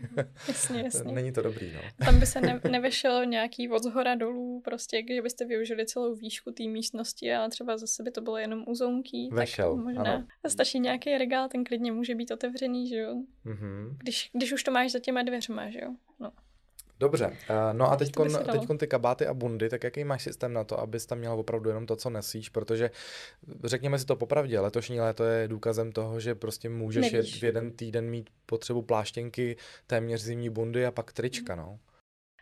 [0.47, 1.11] Jasně, jasně.
[1.11, 2.05] Není to dobrý, no.
[2.05, 6.51] Tam by se ne, nevešel nějaký od zhora dolů, prostě, že byste využili celou výšku
[6.51, 9.29] té místnosti, ale třeba zase by to bylo jenom uzounký.
[9.31, 10.01] Vešel, tak možná.
[10.01, 10.25] Ano.
[10.47, 13.15] Stačí nějaký regál, ten klidně může být otevřený, že jo.
[13.45, 13.97] Mm-hmm.
[13.97, 15.95] Když, když už to máš za těma dveřma, že jo.
[16.19, 16.31] No.
[16.99, 17.33] Dobře, uh,
[17.73, 18.11] no a teď
[18.79, 21.85] ty kabáty a bundy, tak jaký máš systém na to, abys tam měla opravdu jenom
[21.85, 22.91] to, co nesíš, protože
[23.63, 27.41] řekněme si to popravdě, letošní léto je důkazem toho, že prostě můžeš Nevíš.
[27.41, 29.57] v jeden týden mít potřebu pláštěnky,
[29.87, 31.79] téměř zimní bundy a pak trička, no.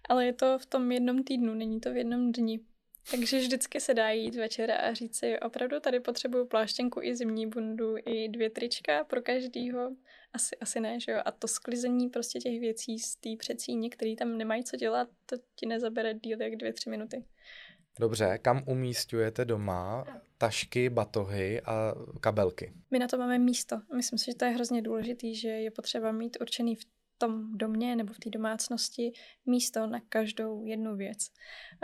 [0.10, 2.60] Ale je to v tom jednom týdnu, není to v jednom dni.
[3.12, 7.48] Takže vždycky se dá jít večer a říct si, opravdu tady potřebuju pláštěnku i zimní
[7.48, 9.92] bundu, i dvě trička pro každýho.
[10.36, 11.20] Asi, asi ne, že jo?
[11.26, 15.36] A to sklizení prostě těch věcí z té přecíně, který tam nemají co dělat, to
[15.56, 17.26] ti nezabere díl jak dvě, tři minuty.
[18.00, 20.06] Dobře, kam umístujete doma
[20.38, 22.74] tašky, batohy a kabelky?
[22.92, 23.82] My na to máme místo.
[23.96, 26.86] Myslím si, že to je hrozně důležitý, že je potřeba mít určený v
[27.18, 29.12] tom domě nebo v té domácnosti
[29.46, 31.18] místo na každou jednu věc.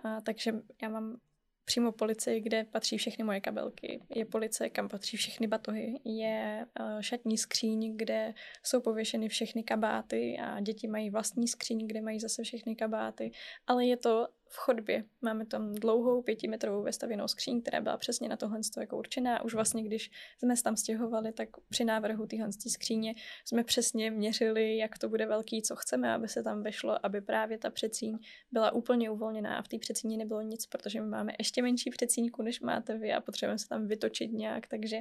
[0.03, 1.17] A, takže já mám
[1.65, 4.01] přímo policii, kde patří všechny moje kabelky.
[4.15, 5.99] Je policie, kam patří všechny batohy.
[6.05, 12.01] Je uh, šatní skříň, kde jsou pověšeny všechny kabáty a děti mají vlastní skříň, kde
[12.01, 13.31] mají zase všechny kabáty.
[13.67, 15.03] Ale je to v chodbě.
[15.21, 19.43] Máme tam dlouhou pětimetrovou vestavěnou skříň, která byla přesně na tohle jako určená.
[19.43, 24.77] Už vlastně, když jsme se tam stěhovali, tak při návrhu téhle skříně jsme přesně měřili,
[24.77, 28.17] jak to bude velký, co chceme, aby se tam vešlo, aby právě ta přecíň
[28.51, 32.41] byla úplně uvolněná a v té přecíni nebylo nic, protože my máme ještě menší přecíňku,
[32.41, 34.97] než máte vy a potřebujeme se tam vytočit nějak, takže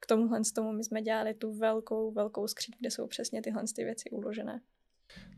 [0.00, 3.84] k tomuhle tomu my jsme dělali tu velkou, velkou skříň, kde jsou přesně tyhle ty
[3.84, 4.60] věci uložené.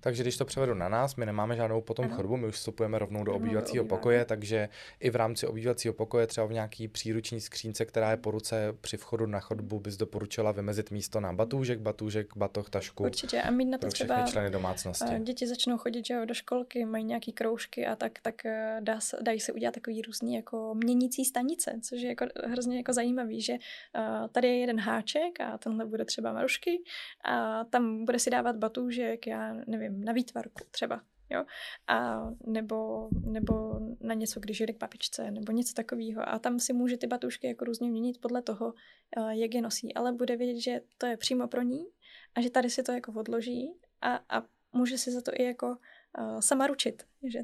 [0.01, 2.15] Takže když to převedu na nás, my nemáme žádnou potom ano.
[2.15, 4.69] chodbu, my už vstupujeme rovnou do obývacího pokoje, takže
[5.01, 8.97] i v rámci obývacího pokoje třeba v nějaký příruční skřínce, která je po ruce při
[8.97, 13.05] vchodu na chodbu, bys doporučila vymezit místo na batůžek, batůžek, batoh, tašku.
[13.05, 15.19] Určitě a mít na to třeba členy domácnosti.
[15.19, 19.41] Děti začnou chodit že do školky, mají nějaký kroužky a tak, tak eh, dá, dají
[19.41, 24.29] se udělat takový různý jako měnící stanice, což je jako hrozně jako zajímavý, že uh,
[24.29, 26.83] tady je jeden háček a tenhle bude třeba Marušky
[27.25, 31.45] a tam bude si dávat batůžek, já nevím, na výtvarku třeba, jo,
[31.87, 36.29] a nebo, nebo na něco, když jde k papičce, nebo něco takového.
[36.29, 38.75] A tam si může ty batušky jako různě měnit podle toho,
[39.17, 41.87] eh, jak je nosí, ale bude vědět, že to je přímo pro ní
[42.35, 44.43] a že tady si to jako odloží a, a
[44.73, 47.39] může si za to i jako uh, sama ručit, že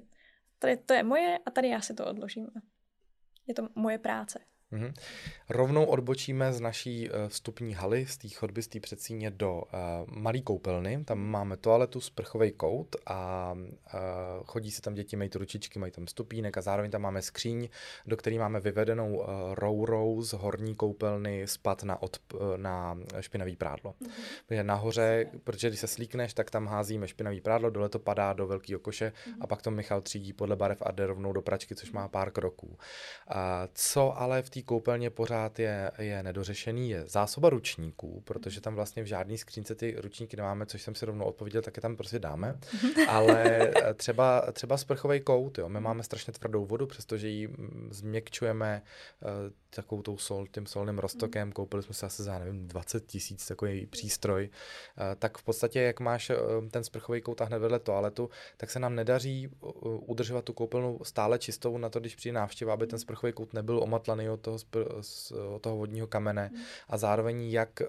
[0.59, 2.47] tady to je moje a tady já si to odložím.
[3.47, 4.39] Je to moje práce.
[4.75, 4.93] Mm-hmm.
[5.49, 9.63] Rovnou odbočíme z naší uh, vstupní haly, z té chodby, z té předsíně do uh,
[10.07, 11.05] malé koupelny.
[11.05, 13.61] Tam máme toaletu, sprchový kout a uh,
[14.47, 17.69] chodí se tam děti, mají tu ručičky, mají tam stupínek a zároveň tam máme skříň,
[18.07, 23.57] do které máme vyvedenou uh, rourou z horní koupelny spad na, od, uh, na špinavý
[23.57, 23.95] prádlo.
[24.51, 24.65] Mm-hmm.
[24.65, 28.81] nahoře, protože když se slíkneš, tak tam házíme špinavý prádlo, dole to padá do velkého
[28.81, 29.37] koše mm-hmm.
[29.41, 32.31] a pak to Michal třídí podle barev a jde rovnou do pračky, což má pár
[32.31, 32.67] kroků.
[32.67, 32.77] Uh,
[33.75, 39.03] co ale v té koupelně pořád je, je nedořešený, je zásoba ručníků, protože tam vlastně
[39.03, 42.19] v žádné skřínce ty ručníky nemáme, což jsem si rovnou odpověděl, tak je tam prostě
[42.19, 42.59] dáme.
[43.09, 43.45] Ale
[43.77, 48.83] eh, třeba, třeba sprchový kout, jo, my máme strašně tvrdou vodu, přestože ji mm, změkčujeme
[49.23, 49.31] uh,
[49.75, 53.87] takovou tou sol, tím solným roztokem, koupili jsme se asi za, nevím, 20 tisíc takový
[53.87, 56.37] přístroj, uh, tak v podstatě, jak máš uh,
[56.71, 59.71] ten sprchový kout a hned vedle toaletu, tak se nám nedaří uh,
[60.11, 63.83] udržovat tu koupelnu stále čistou na to, když přijde návštěva, aby ten sprchový kout nebyl
[63.83, 64.59] omatlaný od toho
[65.55, 66.61] od toho vodního kamene mm.
[66.89, 67.83] a zároveň jak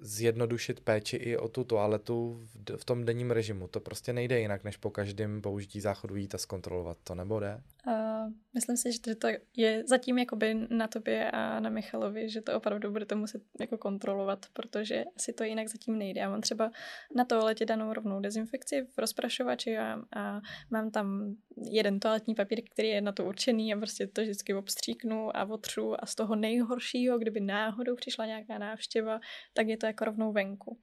[0.00, 3.68] zjednodušit péči i o tu toaletu v, v tom denním režimu.
[3.68, 7.62] To prostě nejde jinak, než po každém použití záchodu jít a zkontrolovat to, nebo jde?
[7.86, 8.07] Uh,
[8.54, 12.90] myslím si, že to je zatím jakoby na tobě a na Michalovi, že to opravdu
[12.90, 16.20] budete muset jako kontrolovat, protože si to jinak zatím nejde.
[16.20, 16.70] Já mám třeba
[17.16, 21.36] na toaletě danou rovnou dezinfekci v rozprašovači a, a mám tam
[21.70, 26.04] jeden toaletní papír, který je na to určený a prostě to vždycky obstříknu a otřu
[26.04, 29.20] a z toho nejhoršího, kdyby náhodou přišla nějaká návštěva,
[29.54, 30.78] tak je to jako rovnou venku.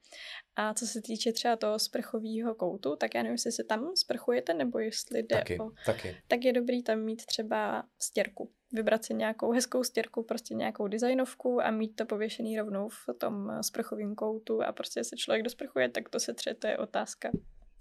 [0.56, 4.54] A co se týče třeba toho sprchového koutu, tak já nevím, jestli se tam sprchujete,
[4.54, 5.70] nebo jestli jde taky, o...
[5.86, 6.16] Taky.
[6.28, 8.52] Tak je dobrý tam mít třeba stěrku.
[8.72, 13.58] Vybrat si nějakou hezkou stěrku, prostě nějakou designovku a mít to pověšený rovnou v tom
[13.60, 17.30] sprchovém koutu a prostě se člověk dosprchuje, tak to se tře, to je otázka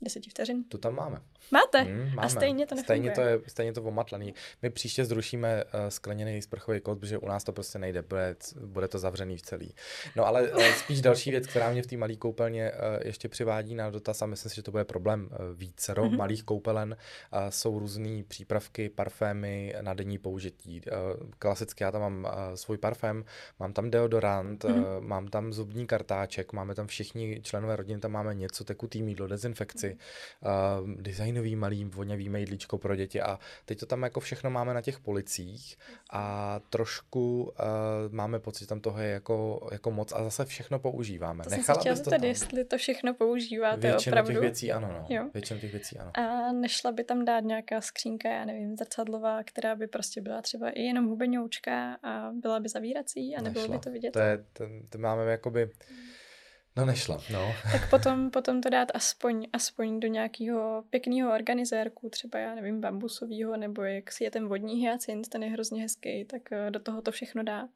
[0.01, 0.63] deseti vteřin.
[0.63, 1.21] To tam máme.
[1.51, 1.83] Máte?
[1.83, 2.21] Mm, máme.
[2.21, 2.83] A stejně to nefunguje.
[2.83, 4.33] Stejně to je, stejně to omatlaný.
[4.61, 8.87] My příště zrušíme uh, skleněný sprchový kód, protože u nás to prostě nejde, bude, bude
[8.87, 9.73] to zavřený v celý.
[10.15, 12.77] No ale uh, spíš další věc, která mě v té malé koupelně uh,
[13.07, 16.17] ještě přivádí na dotaz a myslím si, že to bude problém uh, vícero mm-hmm.
[16.17, 16.97] malých koupelen,
[17.33, 20.81] uh, jsou různé přípravky, parfémy na denní použití.
[20.81, 23.25] Uh, klasicky já tam mám uh, svůj parfém,
[23.59, 24.97] mám tam deodorant, mm-hmm.
[24.97, 29.27] uh, mám tam zubní kartáček, máme tam všichni členové rodiny, tam máme něco tekutý mídlo,
[29.27, 29.97] dezinfekci, věci,
[30.81, 34.81] uh, designový malý voňavý mejdlíčko pro děti a teď to tam jako všechno máme na
[34.81, 35.77] těch policích
[36.11, 37.53] a trošku uh,
[38.09, 41.43] máme pocit, že tam toho je jako, jako moc a zase všechno používáme.
[41.43, 44.31] To Nechala jsem se chtěla zeptat, jestli to všechno používáte Většinu opravdu.
[44.31, 45.05] těch věcí ano, no.
[45.09, 45.29] Jo?
[45.33, 46.11] Většinu těch věcí ano.
[46.13, 50.69] A nešla by tam dát nějaká skřínka, já nevím, zrcadlová, která by prostě byla třeba
[50.69, 54.11] i jenom hubenoučka a byla by zavírací a nebylo by to vidět?
[54.11, 55.69] To, je, to, to máme jakoby...
[55.89, 56.15] Hmm
[56.77, 57.53] No nešla, no.
[57.71, 63.57] tak potom, potom to dát aspoň, aspoň do nějakého pěkného organizérku, třeba já nevím, bambusového,
[63.57, 67.01] nebo jak si je ten vodní hyacint, ten je hrozně hezký, tak eh, do toho
[67.01, 67.69] to všechno dát.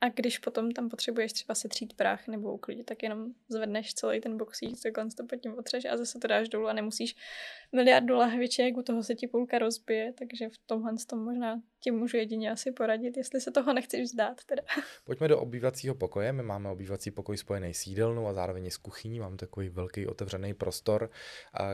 [0.00, 4.20] A když potom tam potřebuješ třeba si třít prach nebo uklidit, tak jenom zvedneš celý
[4.20, 7.16] ten boxík, takhle to pod tím otřeš a zase to dáš dolů a nemusíš
[7.72, 12.16] miliardu lahviček, u toho se ti půlka rozbije, takže v tomhle tom možná ti můžu
[12.16, 14.44] jedině asi poradit, jestli se toho nechceš vzdát.
[14.44, 14.62] Teda.
[15.04, 16.32] Pojďme do obývacího pokoje.
[16.32, 19.20] My máme obývací pokoj spojený s jídelnou a zároveň s kuchyní.
[19.20, 21.10] Máme takový velký otevřený prostor,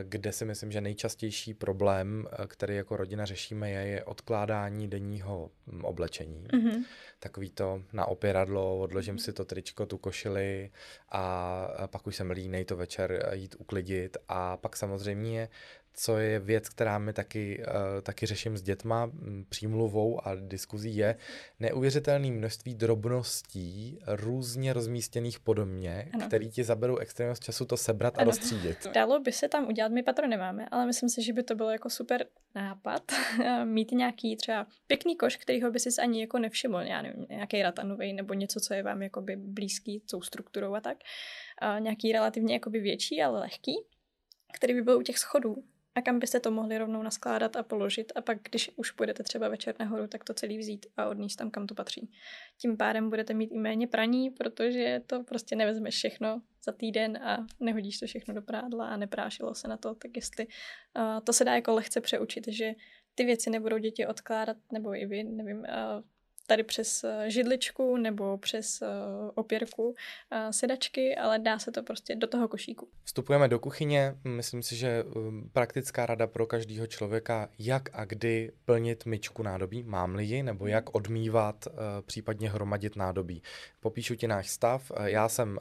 [0.02, 5.84] kde si myslím, že nejčastější problém, který jako rodina řešíme, je, je odkládání denního hm,
[5.84, 6.44] oblečení.
[6.44, 6.84] Mm-hmm.
[7.18, 10.70] Takový to na opěradlo, odložím si to tričko, tu košili
[11.08, 15.48] a pak už jsem línej to večer jít uklidit a pak samozřejmě
[15.94, 19.10] co je věc, která mi taky, uh, taky řeším s dětma
[19.48, 21.16] přímluvou a diskuzí, je
[21.60, 26.26] neuvěřitelné množství drobností různě rozmístěných po domě, ano.
[26.26, 28.22] který ti zaberou extrémně času to sebrat ano.
[28.22, 28.86] a rozstřídit.
[28.94, 31.70] Dalo by se tam udělat, my patro nemáme, ale myslím si, že by to bylo
[31.70, 33.02] jako super nápad
[33.64, 38.12] mít nějaký třeba pěkný koš, kterýho by si ani jako nevšiml, já nevím, nějaký ratanový
[38.12, 40.98] nebo něco, co je vám jakoby blízký tou strukturou a tak.
[41.58, 43.72] A nějaký relativně jakoby větší, ale lehký,
[44.52, 45.64] který by byl u těch schodů
[46.00, 49.48] a kam byste to mohli rovnou naskládat a položit a pak, když už půjdete třeba
[49.48, 52.10] večer nahoru, tak to celý vzít a odníst tam, kam to patří.
[52.58, 57.46] Tím pádem budete mít i méně praní, protože to prostě nevezmeš všechno za týden a
[57.60, 61.44] nehodíš to všechno do prádla a neprášilo se na to, tak jestli uh, to se
[61.44, 62.72] dá jako lehce přeučit, že
[63.14, 65.64] ty věci nebudou děti odkládat, nebo i vy, nevím, uh,
[66.50, 68.86] tady přes eh, židličku nebo přes eh,
[69.34, 69.94] opěrku
[70.30, 72.88] eh, sedačky, ale dá se to prostě do toho košíku.
[73.04, 74.14] Vstupujeme do kuchyně.
[74.24, 79.82] Myslím si, že um, praktická rada pro každého člověka, jak a kdy plnit myčku nádobí,
[79.82, 81.68] mám lidi, nebo jak odmývat,
[82.06, 83.42] případně hromadit nádobí.
[83.80, 84.92] Popíšu ti náš stav.
[85.04, 85.58] Já jsem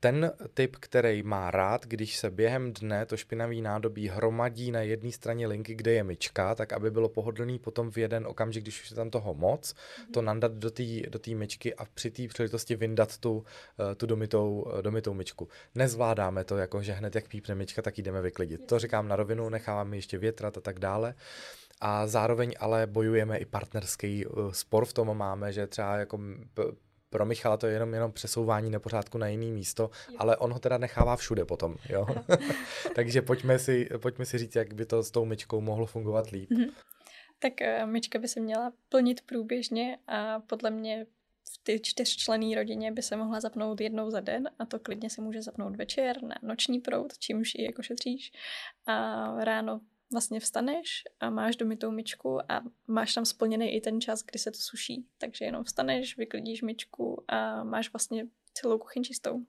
[0.00, 5.12] ten typ, který má rád, když se během dne to špinavý nádobí hromadí na jedné
[5.12, 8.90] straně linky, kde je myčka, tak aby bylo pohodlný potom v jeden okamžik, když už
[8.90, 10.12] je tam toho moc, mm-hmm.
[10.12, 13.44] to nandat do té do tý myčky a při té příležitosti vyndat tu,
[13.80, 15.48] eh, tu domitou, eh, domitou myčku.
[15.74, 18.66] Nezvládáme to, jako že hned jak pípne myčka, tak jdeme vyklidit.
[18.66, 21.14] To říkám na rovinu, necháváme ještě větrat a tak dále
[21.80, 26.20] a zároveň ale bojujeme i partnerský uh, spor v tom máme, že třeba jako
[27.10, 30.78] pro Michala to je jenom, jenom přesouvání nepořádku na jiný místo, ale on ho teda
[30.78, 32.06] nechává všude potom, jo.
[32.94, 36.50] Takže pojďme si, pojďme si říct, jak by to s tou myčkou mohlo fungovat líp.
[36.50, 36.70] Mm-hmm.
[37.38, 41.06] Tak uh, myčka by se měla plnit průběžně a podle mě
[41.54, 45.20] v ty čtyřčlený rodině by se mohla zapnout jednou za den a to klidně se
[45.22, 48.32] může zapnout večer na noční proud, čímž ji jako šetříš.
[48.86, 49.80] A ráno
[50.12, 54.50] vlastně vstaneš a máš domitou myčku a máš tam splněný i ten čas, kdy se
[54.50, 55.06] to suší.
[55.18, 59.40] Takže jenom vstaneš, vyklidíš myčku a máš vlastně celou kuchyň čistou.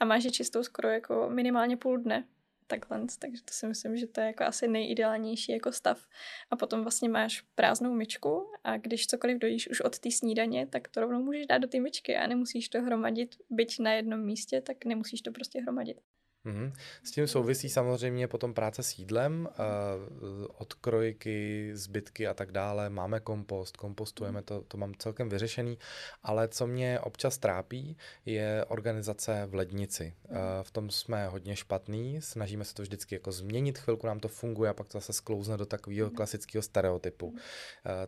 [0.00, 2.28] A máš je čistou skoro jako minimálně půl dne.
[2.68, 6.06] Takhle, takže to si myslím, že to je jako asi nejideálnější jako stav.
[6.50, 10.88] A potom vlastně máš prázdnou myčku a když cokoliv dojíš už od té snídaně, tak
[10.88, 14.60] to rovnou můžeš dát do té myčky a nemusíš to hromadit, byť na jednom místě,
[14.60, 16.00] tak nemusíš to prostě hromadit.
[16.46, 16.72] Mm-hmm.
[17.02, 22.90] S tím souvisí samozřejmě potom práce s jídlem, uh, odkrojky, zbytky a tak dále.
[22.90, 25.78] Máme kompost, kompostujeme, to, to mám celkem vyřešený,
[26.22, 30.14] ale co mě občas trápí, je organizace v lednici.
[30.28, 34.28] Uh, v tom jsme hodně špatný, snažíme se to vždycky jako změnit, chvilku nám to
[34.28, 37.26] funguje a pak to zase sklouzne do takového klasického stereotypu.
[37.26, 37.36] Uh,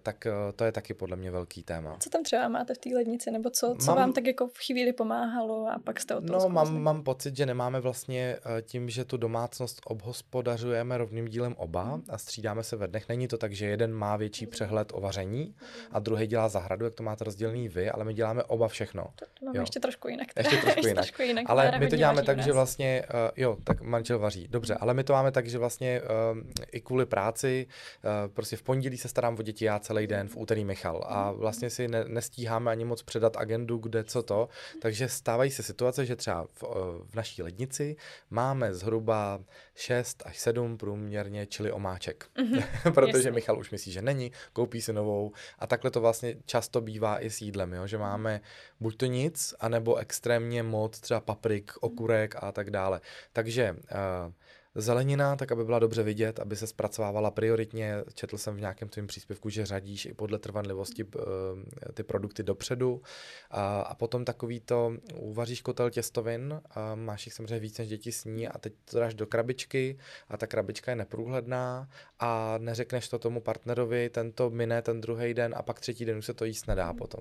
[0.03, 1.97] tak uh, to je taky podle mě velký téma.
[2.01, 4.59] Co tam třeba máte v té lednici, nebo co, co mám, vám tak jako v
[4.67, 8.63] chvíli pomáhalo a pak jste o tom No, mám, mám pocit, že nemáme vlastně Eh,
[8.63, 13.09] tím, že tu domácnost obhospodařujeme rovným dílem oba a střídáme se ve dnech.
[13.09, 15.55] Není to tak, že jeden má větší přehled o vaření
[15.93, 19.03] a druhý dělá zahradu, jak to máte rozdělený vy, ale my děláme oba všechno.
[19.03, 19.63] To, to máme jo.
[19.63, 20.29] ještě trošku jinak.
[20.37, 21.05] Ještě trošku jinak.
[21.05, 24.49] trošku jinak ale my to děláme tak, že vlastně, uh, jo, tak manžel vaří.
[24.49, 26.01] Dobře, ale my to máme tak, že vlastně
[26.33, 26.39] uh,
[26.73, 30.37] i kvůli práci, uh, prostě v pondělí se starám o děti já celý den, v
[30.37, 34.49] úterý Michal a vlastně si ne, nestíháme ani moc předat agendu, kde co to,
[34.83, 36.63] takže stávají se situace, že třeba v,
[37.11, 37.97] v naší lednici
[38.31, 39.41] máme zhruba
[39.75, 42.27] 6 až 7 průměrně čili omáček.
[42.37, 43.31] Mm-hmm, Protože jasný.
[43.31, 47.31] Michal už myslí, že není, koupí si novou a takhle to vlastně často bývá i
[47.31, 47.87] s jídlem, jo?
[47.87, 48.41] že máme
[48.81, 53.01] buď to nic, anebo extrémně moc třeba paprik, okurek a tak dále.
[53.33, 54.33] Takže uh,
[54.81, 57.95] Zelenina, tak aby byla dobře vidět, aby se zpracovávala prioritně.
[58.15, 63.03] Četl jsem v nějakém tvém příspěvku, že řadíš i podle trvanlivosti eh, ty produkty dopředu.
[63.51, 68.13] A, a potom takový to, uvaříš kotel těstovin, a máš jich samozřejmě víc než děti
[68.13, 71.89] sní a teď to dáš do krabičky a ta krabička je neprůhledná
[72.19, 76.27] a neřekneš to tomu partnerovi, tento mine ten druhý den a pak třetí den už
[76.27, 77.21] se to jíst nedá potom.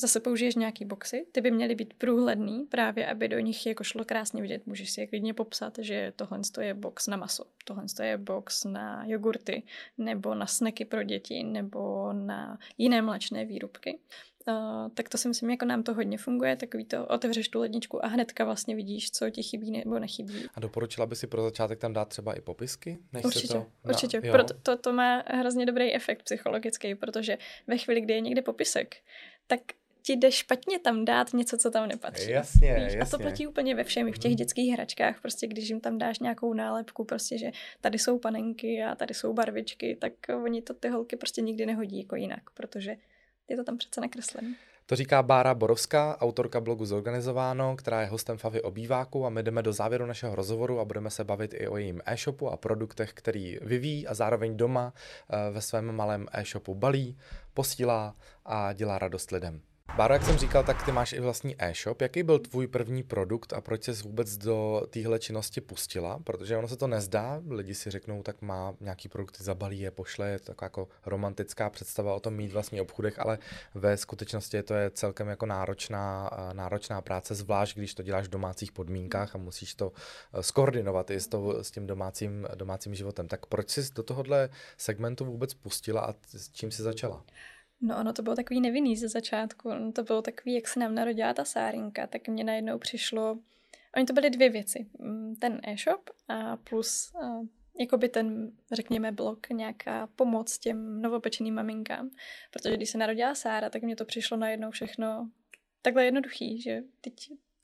[0.00, 4.04] Zase použiješ nějaký boxy, ty by měly být průhledný, právě aby do nich jako šlo
[4.04, 4.66] krásně vidět.
[4.66, 9.04] Můžeš si je klidně popsat, že tohle je box na maso, tohle je box na
[9.06, 9.62] jogurty,
[9.98, 13.98] nebo na sneky pro děti, nebo na jiné mlečné výrobky.
[14.48, 18.04] Uh, tak to si myslím, jako nám to hodně funguje, takový to otevřeš tu ledničku
[18.04, 20.34] a hnedka vlastně vidíš, co ti chybí nebo nechybí.
[20.54, 22.98] A doporučila by si pro začátek tam dát třeba i popisky?
[23.12, 23.90] Než určitě, to na...
[23.90, 24.20] určitě.
[24.20, 28.96] Proto to, to má hrozně dobrý efekt psychologický, protože ve chvíli, kdy je někde popisek,
[29.46, 29.60] tak
[30.06, 32.30] ti jde špatně tam dát něco, co tam nepatří.
[32.30, 32.82] Jasně, víš?
[32.82, 33.00] jasně.
[33.00, 34.36] A to platí úplně ve všem, i v těch mhm.
[34.36, 37.50] dětských hračkách, prostě když jim tam dáš nějakou nálepku, prostě, že
[37.80, 40.12] tady jsou panenky a tady jsou barvičky, tak
[40.44, 42.96] oni to ty holky prostě nikdy nehodí jako jinak, protože
[43.48, 44.54] je to tam přece nakreslené.
[44.86, 49.62] To říká Bára Borovská, autorka blogu Zorganizováno, která je hostem Favy obýváku a my jdeme
[49.62, 53.58] do závěru našeho rozhovoru a budeme se bavit i o jejím e-shopu a produktech, který
[53.62, 57.18] vyvíjí a zároveň doma eh, ve svém malém e-shopu balí,
[57.54, 59.60] posílá a dělá radost lidem.
[59.96, 62.00] Báro, jak jsem říkal, tak ty máš i vlastní e-shop.
[62.00, 66.18] Jaký byl tvůj první produkt a proč jsi vůbec do téhle činnosti pustila?
[66.18, 70.28] Protože ono se to nezdá, lidi si řeknou, tak má nějaký produkt, zabalí je, pošle,
[70.30, 73.38] je to taková jako romantická představa o tom mít vlastní obchudech, ale
[73.74, 78.72] ve skutečnosti to je celkem jako náročná, náročná práce, zvlášť když to děláš v domácích
[78.72, 79.92] podmínkách a musíš to
[80.32, 83.28] eh, skoordinovat i s, to, s tím domácím, domácím životem.
[83.28, 87.24] Tak proč jsi do tohohle segmentu vůbec pustila a s čím jsi začala?
[87.84, 89.68] No ono to bylo takový nevinný ze začátku.
[89.68, 93.38] Ono to bylo takový, jak se nám narodila ta sárinka, tak mě najednou přišlo...
[93.96, 94.86] Oni to byly dvě věci.
[94.98, 97.46] Mm, ten e-shop a plus uh,
[97.80, 102.10] jakoby ten, řekněme, blok, nějaká pomoc těm novopečeným maminkám.
[102.50, 105.30] Protože když se narodila Sára, tak mě to přišlo najednou všechno
[105.82, 107.14] takhle jednoduchý, že teď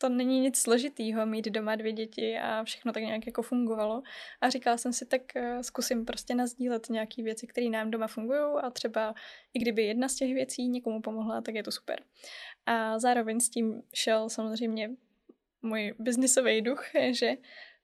[0.01, 4.03] to není nic složitýho mít doma dvě děti a všechno tak nějak jako fungovalo.
[4.41, 8.41] A říkala jsem si, tak eh, zkusím prostě nazdílet nějaké věci, které nám doma fungují
[8.63, 9.15] a třeba
[9.55, 12.03] i kdyby jedna z těch věcí někomu pomohla, tak je to super.
[12.67, 14.91] A zároveň s tím šel samozřejmě
[15.63, 17.27] můj biznisový duch, že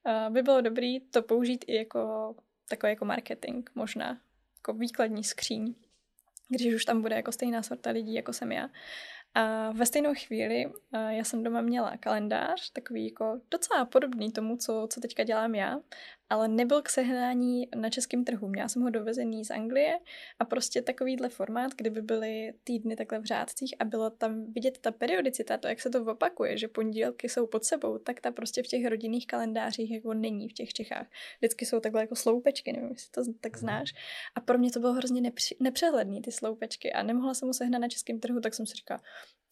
[0.07, 2.35] eh, by bylo dobré to použít i jako
[2.69, 4.21] takový jako marketing, možná
[4.57, 5.75] jako výkladní skříň,
[6.49, 8.69] když už tam bude jako stejná sorta lidí, jako jsem já.
[9.37, 10.73] A ve stejnou chvíli
[11.09, 15.79] já jsem doma měla kalendář, takový jako docela podobný tomu, co, co teďka dělám já,
[16.31, 18.49] ale nebyl k sehnání na českém trhu.
[18.49, 19.99] Měla jsem ho dovezený z Anglie
[20.39, 24.93] a prostě takovýhle formát, kdyby byly týdny takhle v řádcích a bylo tam vidět ta
[24.93, 28.67] periodicita, to, jak se to opakuje, že pondělky jsou pod sebou, tak ta prostě v
[28.67, 31.07] těch rodinných kalendářích jako není v těch Čechách.
[31.39, 33.61] Vždycky jsou takhle jako sloupečky, nevím, jestli to tak mhm.
[33.61, 33.95] znáš.
[34.35, 37.81] A pro mě to bylo hrozně nepři- nepřehledný, ty sloupečky a nemohla jsem ho sehnat
[37.81, 39.01] na českém trhu, tak jsem si říkala,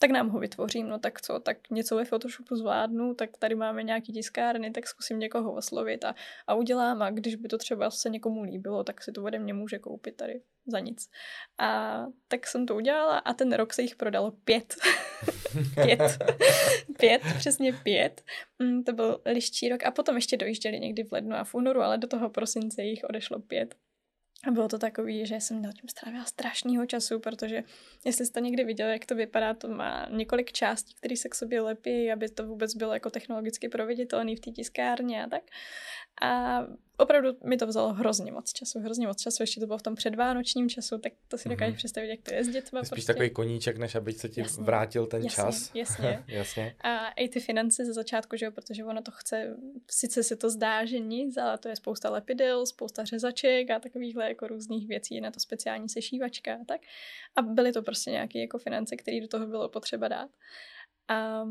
[0.05, 3.83] tak nám ho vytvořím, no tak co, tak něco ve Photoshopu zvládnu, tak tady máme
[3.83, 6.15] nějaký tiskárny, tak zkusím někoho oslovit a,
[6.47, 9.55] a udělám a když by to třeba se někomu líbilo, tak si to ode mě
[9.55, 11.11] může koupit tady za nic.
[11.59, 14.75] A tak jsem to udělala a ten rok se jich prodalo pět.
[15.75, 16.01] pět.
[16.99, 18.23] pět, přesně pět.
[18.59, 21.81] Mm, to byl liští rok a potom ještě dojížděli někdy v lednu a v únoru,
[21.81, 23.75] ale do toho prosince jich odešlo pět.
[24.47, 27.63] A bylo to takový, že jsem na tím strávila strašného času, protože
[28.05, 31.61] jestli jste někdy viděli, jak to vypadá, to má několik částí, které se k sobě
[31.61, 35.43] lepí, aby to vůbec bylo jako technologicky proveditelné v té tiskárně a tak.
[36.23, 36.61] A
[36.97, 39.95] opravdu mi to vzalo hrozně moc času, hrozně moc času, ještě to bylo v tom
[39.95, 41.79] předvánočním času, tak to si dokážeš mm-hmm.
[41.79, 42.81] představit, jak to je s dětma.
[42.81, 43.13] Spíš prostě.
[43.13, 45.71] takový koníček, než aby se ti jasně, vrátil ten jasně, čas.
[45.75, 46.25] Jasně.
[46.29, 46.77] jasně.
[46.81, 49.57] A i ty finance ze začátku, že jo, protože ono to chce,
[49.91, 54.29] sice se to zdá, že nic, ale to je spousta lepidel, spousta řezaček a takovýchhle
[54.29, 56.81] jako různých věcí, na to speciální sešívačka a tak.
[57.37, 60.31] A byly to prostě nějaké jako finance, které do toho bylo potřeba dát.
[61.09, 61.45] A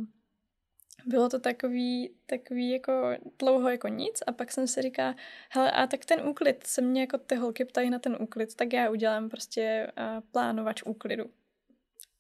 [1.06, 5.16] bylo to takový, takový jako dlouho jako nic a pak jsem si říká,
[5.50, 8.74] hele a tak ten úklid, se mě jako ty holky ptají na ten úklid, tak
[8.74, 11.26] já udělám prostě uh, plánovač úklidu.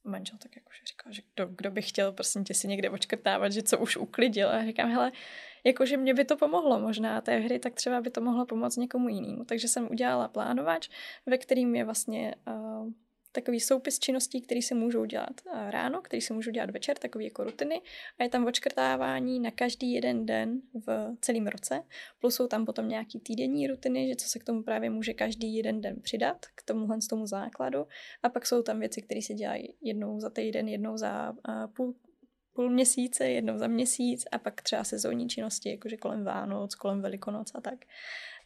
[0.04, 3.64] Manžel tak jakože říkal, že kdo, kdo by chtěl prosím tě si někde očkrtávat, že
[3.64, 5.12] co už uklidil a říkám, hele,
[5.64, 9.10] jakože mě by to pomohlo možná té hry, tak třeba by to mohlo pomoct někomu
[9.10, 9.46] jinému.
[9.46, 10.90] Takže jsem udělala plánovač,
[11.26, 12.92] ve kterým je vlastně uh,
[13.34, 17.26] takový soupis činností, které se můžou dělat eh, ráno, které se můžou dělat večer, takový
[17.26, 17.82] jako rutiny.
[18.20, 21.84] A je tam očkrtávání na každý jeden den v celém roce,
[22.20, 25.56] plus jsou tam potom nějaký týdenní rutiny, že co se k tomu právě může každý
[25.56, 27.88] jeden den přidat, k tomuhle z tomu základu.
[28.24, 31.96] A pak jsou tam věci, které se dělají jednou za týden, jednou za uh, půl
[32.56, 37.52] půl měsíce, jednou za měsíc a pak třeba sezónní činnosti, jakože kolem Vánoc, kolem Velikonoc
[37.56, 37.86] a tak.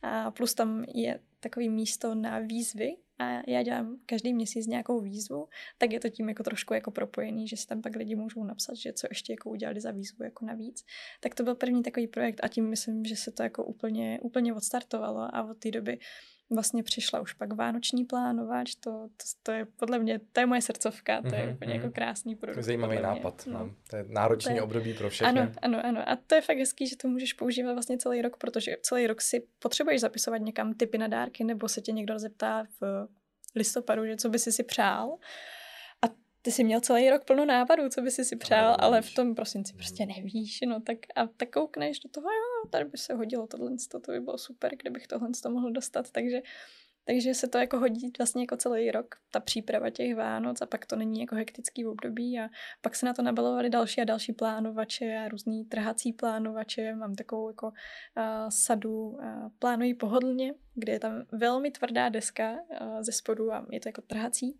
[0.01, 5.47] A plus tam je takový místo na výzvy a já dělám každý měsíc nějakou výzvu,
[5.77, 8.75] tak je to tím jako trošku jako propojený, že si tam pak lidi můžou napsat,
[8.75, 10.85] že co ještě jako udělali za výzvu jako navíc.
[11.19, 14.53] Tak to byl první takový projekt a tím myslím, že se to jako úplně, úplně
[14.53, 15.99] odstartovalo a od té doby
[16.49, 20.61] vlastně přišla už pak vánoční plánovač, to, to, to je podle mě, to je moje
[20.61, 21.53] srdcovka, to je mm-hmm.
[21.53, 22.63] úplně jako krásný produkt.
[22.63, 23.59] Zajímavý nápad, no.
[23.59, 23.75] no.
[23.89, 25.39] To je náročný to je, období pro všechny.
[25.39, 26.09] Ano, ano, ano.
[26.09, 29.21] A to je fakt hezký, že to můžeš používat vlastně celý rok, protože celý rok
[29.21, 33.07] si potřebuješ zapisovat někam typy na dárky, nebo se tě někdo zeptá v
[33.55, 35.17] listopadu, že co by si si přál
[36.47, 39.13] ty jsi měl celý rok plno nápadů, co by si si přál, no, ale v
[39.13, 39.77] tom prosinci mhm.
[39.77, 43.71] prostě nevíš, no tak a tak koukneš do toho, jo, tady by se hodilo tohle,
[43.91, 46.41] to by bylo super, kdybych tohle to mohl dostat, takže
[47.05, 50.85] takže se to jako hodí vlastně jako celý rok, ta příprava těch Vánoc a pak
[50.85, 52.49] to není jako hektický období a
[52.81, 56.95] pak se na to nabalovaly další a další plánovače a různý trhací plánovače.
[56.95, 57.73] Mám takovou jako uh,
[58.49, 59.19] sadu uh,
[59.59, 64.01] plánují pohodlně, kde je tam velmi tvrdá deska uh, ze spodu a je to jako
[64.01, 64.59] trhací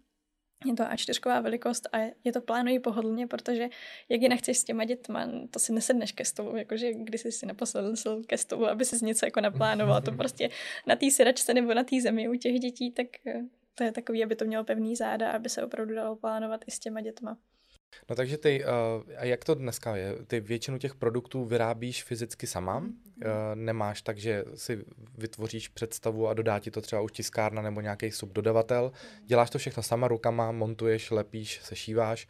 [0.66, 3.70] je to A4 velikost a je to plánují pohodlně, protože
[4.10, 7.45] jak jinak chceš s těma dětma, to si nesedneš ke stolu, jakože když jsi si
[7.45, 7.86] naposled
[8.28, 10.49] ke stolu, aby si něco jako naplánoval, to prostě
[10.86, 13.41] na té sedačce nebo na té zemi u těch dětí, tak eh,
[13.76, 16.80] to je takový, aby to mělo pevný záda, aby se opravdu dalo plánovat i s
[16.80, 17.38] těma dětma.
[18.10, 20.16] No takže ty, uh, a jak to dneska je?
[20.28, 22.78] Ty většinu těch produktů vyrábíš fyzicky sama?
[22.78, 22.92] Uh,
[23.56, 24.86] nemáš tak, že si
[25.18, 28.92] vytvoříš představu a dodá ti to třeba už tiskárna nebo nějaký subdodavatel?
[29.26, 32.28] Děláš to všechno sama rukama, montuješ, lepíš, sešíváš?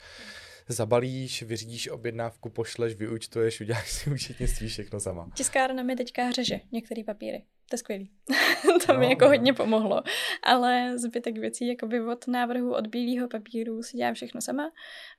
[0.70, 5.30] zabalíš, vyřídíš objednávku, pošleš, vyučtuješ, uděláš si účetnictví všechno sama.
[5.36, 8.10] Tiskárna mi teďka řeže některé papíry to je skvělý.
[8.86, 9.30] to no, mi jako no.
[9.30, 10.04] hodně pomohlo.
[10.44, 14.72] Ale zbytek věcí, jakoby od návrhu od bílého papíru si dělám všechno sama.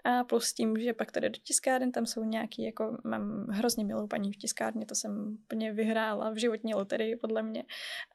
[0.05, 4.07] A plus tím, že pak tady do tiskárny, tam jsou nějaký, jako mám hrozně milou
[4.07, 7.65] paní v tiskárně, to jsem úplně vyhrála v životní loterii, podle mě.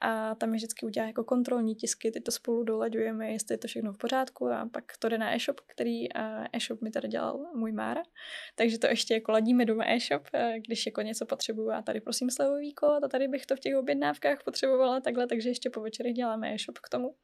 [0.02, 3.68] A tam mi vždycky udělá jako kontrolní tisky, ty to spolu dolaďujeme, jestli je to
[3.68, 6.08] všechno v pořádku a pak to jde na e-shop, který
[6.54, 8.04] e-shop mi tady dělal můj Mára.
[8.56, 10.28] Takže to ještě jako ladíme doma e-shop,
[10.68, 13.76] když jako něco potřebuju a tady prosím slevový kód a tady bych to v těch
[13.76, 17.16] objednávkách objednávkách potřebovala takhle, takže ještě po večerech děláme e-shop k tomu.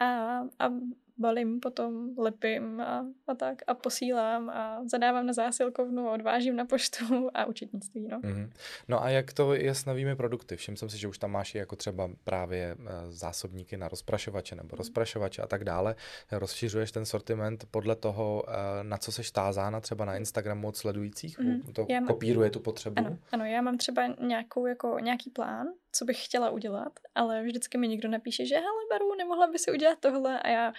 [0.00, 0.70] A, a
[1.18, 7.30] balím potom, lepím a, a tak a posílám a zadávám na zásilkovnu, odvážím na poštu
[7.34, 8.08] a učetnictví.
[8.08, 8.20] No.
[8.20, 8.50] Mm-hmm.
[8.88, 10.56] no a jak to je s novými produkty?
[10.56, 14.68] Všiml jsem si, že už tam máš jako třeba právě eh, zásobníky na rozprašovače nebo
[14.68, 14.76] mhm.
[14.76, 15.94] rozprašovače a tak dále.
[16.32, 21.38] Rozšiřuješ ten sortiment podle toho, eh, na co seš tázána třeba na Instagramu od sledujících?
[21.38, 21.72] Mm-hmm.
[21.72, 22.94] To já kopíruje tu potřebu?
[22.98, 25.66] Ano, ano, já mám třeba nějakou, jako, nějaký plán,
[25.98, 29.72] co bych chtěla udělat, ale vždycky mi někdo napíše, že hele, Baru, nemohla by si
[29.72, 30.72] udělat tohle a já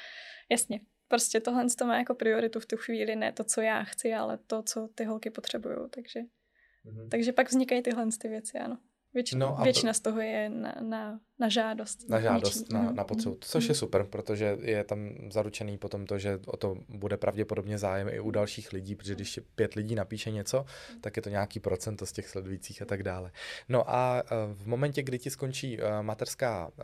[0.49, 4.13] Jasně, prostě tohle to má jako prioritu v tu chvíli, ne to, co já chci,
[4.13, 7.09] ale to, co ty holky potřebují, takže, mm-hmm.
[7.09, 8.77] takže pak vznikají tyhle ty věci, ano.
[9.13, 9.97] Většina, no většina to...
[9.97, 12.09] z toho je na, na, na žádost.
[12.09, 13.41] Na žádost, na, na potřebu, mm.
[13.41, 18.09] což je super, protože je tam zaručený potom to, že o to bude pravděpodobně zájem
[18.09, 20.65] i u dalších lidí, protože když pět lidí napíše něco,
[21.01, 23.31] tak je to nějaký procento z těch sledujících a tak dále.
[23.69, 26.83] No a eh, v momentě, kdy ti skončí eh, materská eh,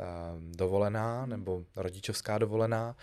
[0.55, 2.95] dovolená nebo rodičovská dovolená,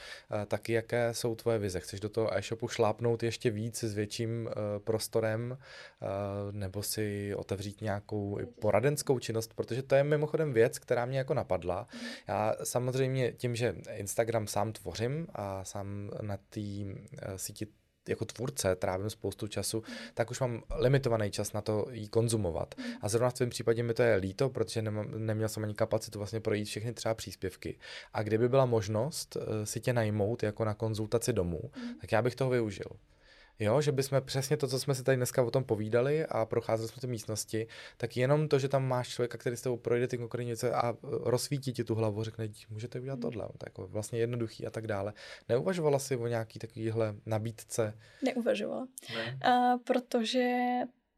[0.47, 1.81] tak jaké jsou tvoje vize?
[1.81, 4.51] Chceš do toho e-shopu šlápnout ještě víc s větším
[4.85, 5.59] prostorem
[6.51, 11.86] nebo si otevřít nějakou poradenskou činnost, protože to je mimochodem věc, která mě jako napadla.
[12.28, 17.66] Já samozřejmě tím, že Instagram sám tvořím a sám na té eh, síti
[18.09, 19.82] jako tvůrce trávím spoustu času,
[20.14, 22.74] tak už mám limitovaný čas na to jí konzumovat.
[23.01, 26.18] A zrovna v tvém případě mi to je líto, protože nemám, neměl jsem ani kapacitu
[26.18, 27.78] vlastně projít všechny třeba příspěvky.
[28.12, 31.61] A kdyby byla možnost eh, si tě najmout jako na konzultaci domů,
[32.01, 32.91] tak já bych toho využil.
[33.61, 36.89] Jo, že bychom přesně to, co jsme si tady dneska o tom povídali a procházeli
[36.89, 40.19] jsme ty místnosti, tak jenom to, že tam máš člověka, který s tebou projde ty
[40.19, 44.67] konkrétní a rozsvítí ti tu hlavu, řekne, můžete udělat tohle, to je jako vlastně jednoduchý
[44.67, 45.13] a tak dále.
[45.49, 47.99] Neuvažovala jsi o nějaký takovýhle nabídce?
[48.23, 49.39] Neuvažovala, ne?
[49.47, 50.59] uh, protože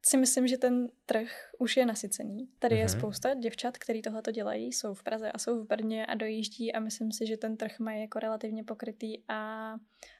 [0.06, 2.48] si myslím, že ten trh už je nasycený.
[2.58, 2.78] Tady mm-hmm.
[2.78, 2.98] je mhm.
[2.98, 6.72] spousta děvčat, který tohle to dělají, jsou v Praze a jsou v Brně a dojíždí
[6.72, 9.72] a myslím si, že ten trh mají jako relativně pokrytý a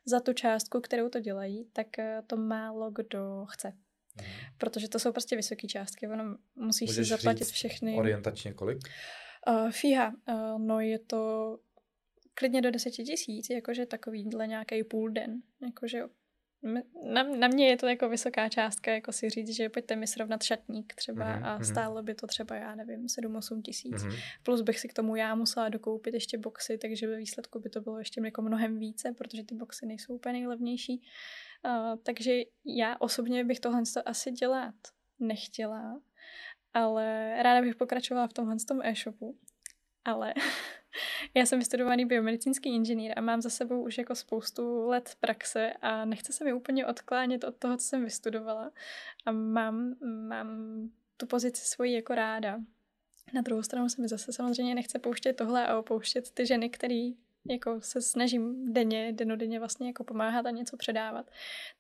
[0.05, 3.69] za tu částku, kterou to dělají, tak eh, to málo kdo chce.
[3.69, 4.25] Mm.
[4.59, 7.95] Protože to jsou prostě vysoké částky, ono musíš Můžeš si zaplatit všechny.
[7.95, 8.79] orientačně kolik?
[9.49, 11.59] Uh, fíha, uh, no je to
[12.35, 16.03] klidně do deseti tisíc, jakože takovýhle nějaký půl den, jakože
[17.13, 20.43] na, na mě je to jako vysoká částka, jako si říct, že pojďte mi srovnat
[20.43, 21.47] šatník třeba mm-hmm.
[21.47, 21.65] a mhm.
[21.65, 23.93] stálo by to třeba, já nevím, 7-8 tisíc.
[23.93, 24.19] Mm-hmm.
[24.43, 27.81] Plus bych si k tomu já musela dokoupit ještě boxy, takže ve výsledku by to
[27.81, 31.03] bylo ještě jako mnohem více, protože ty boxy nejsou úplně nejlevnější.
[31.65, 34.75] Uh, takže já osobně bych tohle asi dělat
[35.19, 36.01] nechtěla,
[36.75, 39.39] ale ráda bych pokračovala v tomhle tom e-shopu.
[40.05, 40.35] Ale
[41.35, 46.05] Já jsem vystudovaný biomedicínský inženýr a mám za sebou už jako spoustu let praxe a
[46.05, 48.71] nechce se mi úplně odklánět od toho, co jsem vystudovala.
[49.27, 49.95] A mám,
[50.29, 50.49] mám
[51.17, 52.59] tu pozici svoji jako ráda.
[53.35, 57.11] Na druhou stranu se mi zase samozřejmě nechce pouštět tohle a opouštět ty ženy, které
[57.51, 61.31] jako se snažím denně, denodenně vlastně jako pomáhat a něco předávat,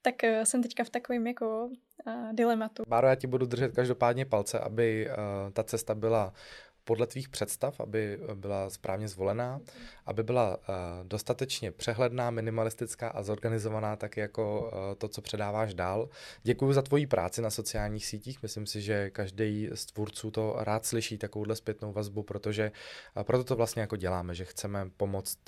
[0.02, 1.70] tak uh, jsem teďka v takovém jako
[2.06, 2.82] uh, dilematu.
[2.88, 6.32] Báro, já ti budu držet každopádně palce, aby uh, ta cesta byla
[6.84, 9.60] podle tvých představ, aby byla správně zvolená,
[10.06, 10.64] aby byla uh,
[11.02, 16.08] dostatečně přehledná, minimalistická a zorganizovaná, tak jako uh, to, co předáváš dál.
[16.42, 18.42] Děkuji za tvoji práci na sociálních sítích.
[18.42, 22.72] Myslím si, že každý z tvůrců to rád slyší, takovouhle zpětnou vazbu, protože
[23.16, 25.38] uh, proto to vlastně jako děláme, že chceme pomoct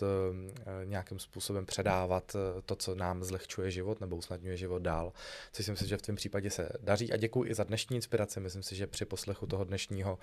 [0.85, 5.12] nějakým způsobem předávat to, co nám zlehčuje život nebo usnadňuje život dál.
[5.53, 7.12] Což si myslím, že v tom případě se daří.
[7.12, 8.41] A děkuji i za dnešní inspiraci.
[8.41, 10.18] Myslím si, že při poslechu toho dnešního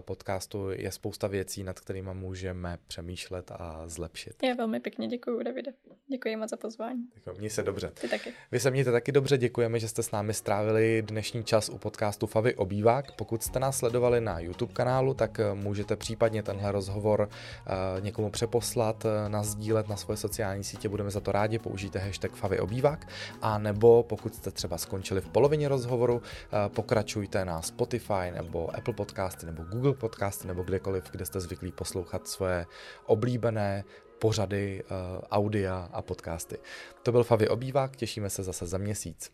[0.00, 4.42] podcastu podcastu je spousta věcí, nad kterými můžeme přemýšlet a zlepšit.
[4.42, 5.72] Já velmi pěkně děkuji, Davide.
[6.10, 7.08] Děkuji moc za pozvání.
[7.38, 7.92] Měj se dobře.
[8.00, 8.32] Ty taky.
[8.52, 12.26] Vy se mějte taky dobře, děkujeme, že jste s námi strávili dnešní čas u podcastu
[12.26, 13.12] Favy Obývák.
[13.12, 18.30] Pokud jste nás sledovali na YouTube kanálu, tak eh, můžete případně tenhle rozhovor uh, někomu
[18.30, 23.08] přeposlat, uh, nazdílet na svoje sociální sítě, budeme za to rádi, použijte hashtag Favy Obývák,
[23.42, 26.22] a nebo pokud jste třeba skončili v polovině rozhovoru,
[26.68, 32.28] pokračujte na Spotify nebo Apple Podcasty nebo Google Podcasty nebo kdekoliv, kde jste zvyklí poslouchat
[32.28, 32.66] svoje
[33.06, 33.84] oblíbené
[34.18, 34.96] pořady, uh,
[35.30, 36.58] audia a podcasty.
[37.02, 39.30] To byl Favy Obývák, těšíme se zase za měsíc.